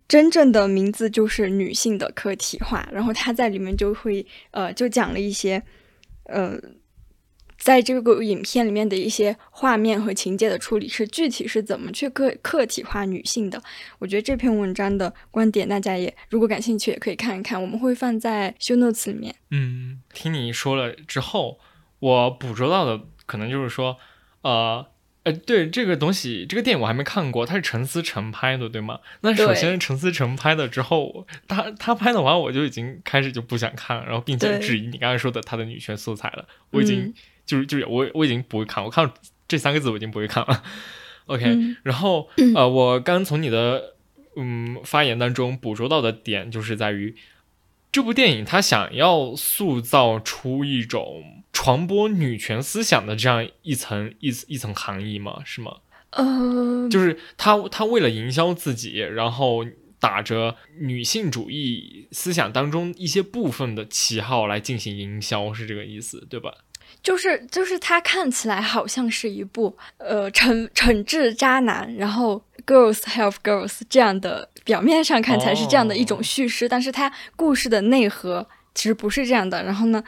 [0.09, 5.63] 真正的名字就是女性的客体化，然后他在里面就会呃，就讲了一些
[6.25, 6.61] 呃，
[7.63, 13.63] 在这个影片里面的一些画面和情节的处理是具体是怎么去个客体化女性的。
[14.01, 19.33] 我觉得这篇文章的观点大家也如果感兴趣也可以看一看，我们会放在 show notes 里面。
[19.51, 21.61] 嗯，听你说了之后，
[22.01, 23.97] 我捕捉到的可能就是说，
[24.41, 24.87] 呃。
[25.25, 28.99] 呃，对这个东西，这个电影我还没看过，它是陈思诚拍的，对吗？
[29.21, 36.49] 那首先陈思诚拍的之后，他他拍的完，我就已经开始就不想看了，然后并且质疑你刚才说的他的女权素材了。
[36.71, 37.15] 我已经
[37.47, 39.15] 就是就是我我已经不会看，我看到
[39.47, 40.63] 这三个字我已经不会看了。
[41.27, 43.95] OK，然后呃，我刚从你的
[44.37, 47.17] 嗯发言当中捕捉到的点就是在于。
[47.91, 55.43] 这部电影它想要塑造出一种传播女权思想的这样一层一一层含义吗？
[55.45, 55.77] 是吗？
[56.13, 59.67] 呃，就是他他为了营销自己，然后
[60.01, 66.55] 打着女性主义思想当中一些部分的旗号来进行营销，是这个意思对吧？
[67.03, 74.49] 就是就是他看起来好像是一部呃惩惩治渣男，然后 girls help girls 这样的。
[74.65, 79.65] 表面上看起来是这样的一种叙事，但是它故事的内核其实不是这样的。
[79.65, 80.05] 然后呢，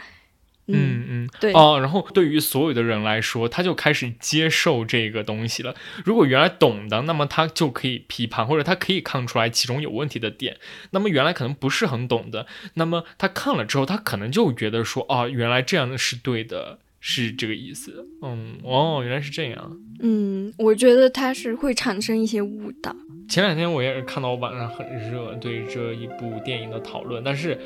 [0.69, 5.75] 嗯嗯，对哦，然后对于所有的人来说，他就开始接受这个东西了。
[6.05, 10.59] 如果原来懂的，那么他就可以批判，或者他可以看出来其中有问题的点。
[10.91, 16.79] 那么原来可能不是很懂的，那么他看了之后，他可能就觉得说，哦，原来这样的是对的。
[17.07, 22.97] 是这个意思，嗯，哦，原来是这样，嗯，我觉得它是会产生一些误导。
[23.29, 27.59] 前两天我也是看到网上很热对这一部电影的讨论，但是，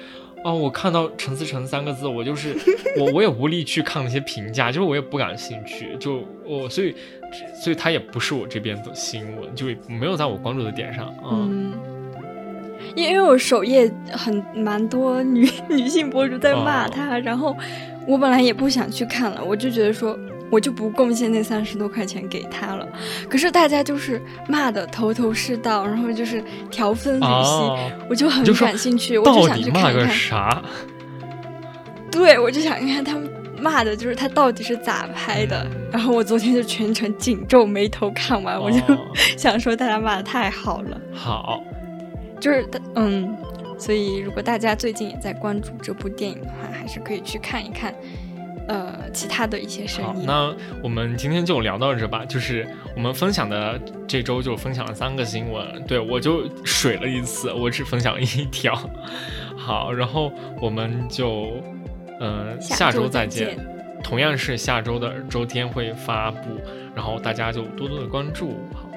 [0.44, 2.52] 哦，我看到陈思诚三个字，我就是
[2.98, 6.92] 我我也无力去看那些评价，就是我也不感兴趣，就我所以
[7.62, 11.72] 所以他也不是我这边的新闻，就没有在我关注的点上，嗯，
[12.96, 17.56] 因为我首页很蛮多女女性博主在骂他，然后。
[18.08, 20.18] 我本来也不想去看了，我就觉得说，
[20.50, 22.88] 我就不贡献那三十多块钱给他了。
[23.28, 30.08] 可是大家就是骂的头头是道，然后就是条分缕析，我就很感兴趣，我就想去看看。
[30.08, 30.62] 啥？
[32.10, 33.30] 对，我就想看看他们
[33.60, 35.66] 骂的，就是他到底是咋拍的。
[35.92, 38.80] 然后我昨天就全程紧皱眉头看完，我就
[39.36, 40.98] 想说大家骂的太好了。
[41.12, 41.62] 好，
[42.40, 43.36] 就是嗯。
[43.78, 47.94] 所以，如果大家最近也在关注这部电影的话，还是可以去看一看，
[48.66, 50.24] 呃，其他的一些声音。
[50.26, 50.52] 那
[50.82, 52.24] 我们今天就聊到这吧。
[52.24, 58.74] 就是我们分享的这周就分享了三个新闻，对我就水了一次，我只分享了一条。
[59.56, 61.52] 好，然后我们就
[62.20, 63.56] 嗯下周再见，
[64.02, 66.38] 同样是下周的周天会发布，
[66.94, 68.58] 然后大家就多多的关注。
[68.74, 68.90] 好，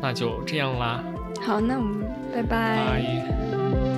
[0.00, 1.04] 那就这样啦。
[1.44, 3.97] 好，那我们拜拜。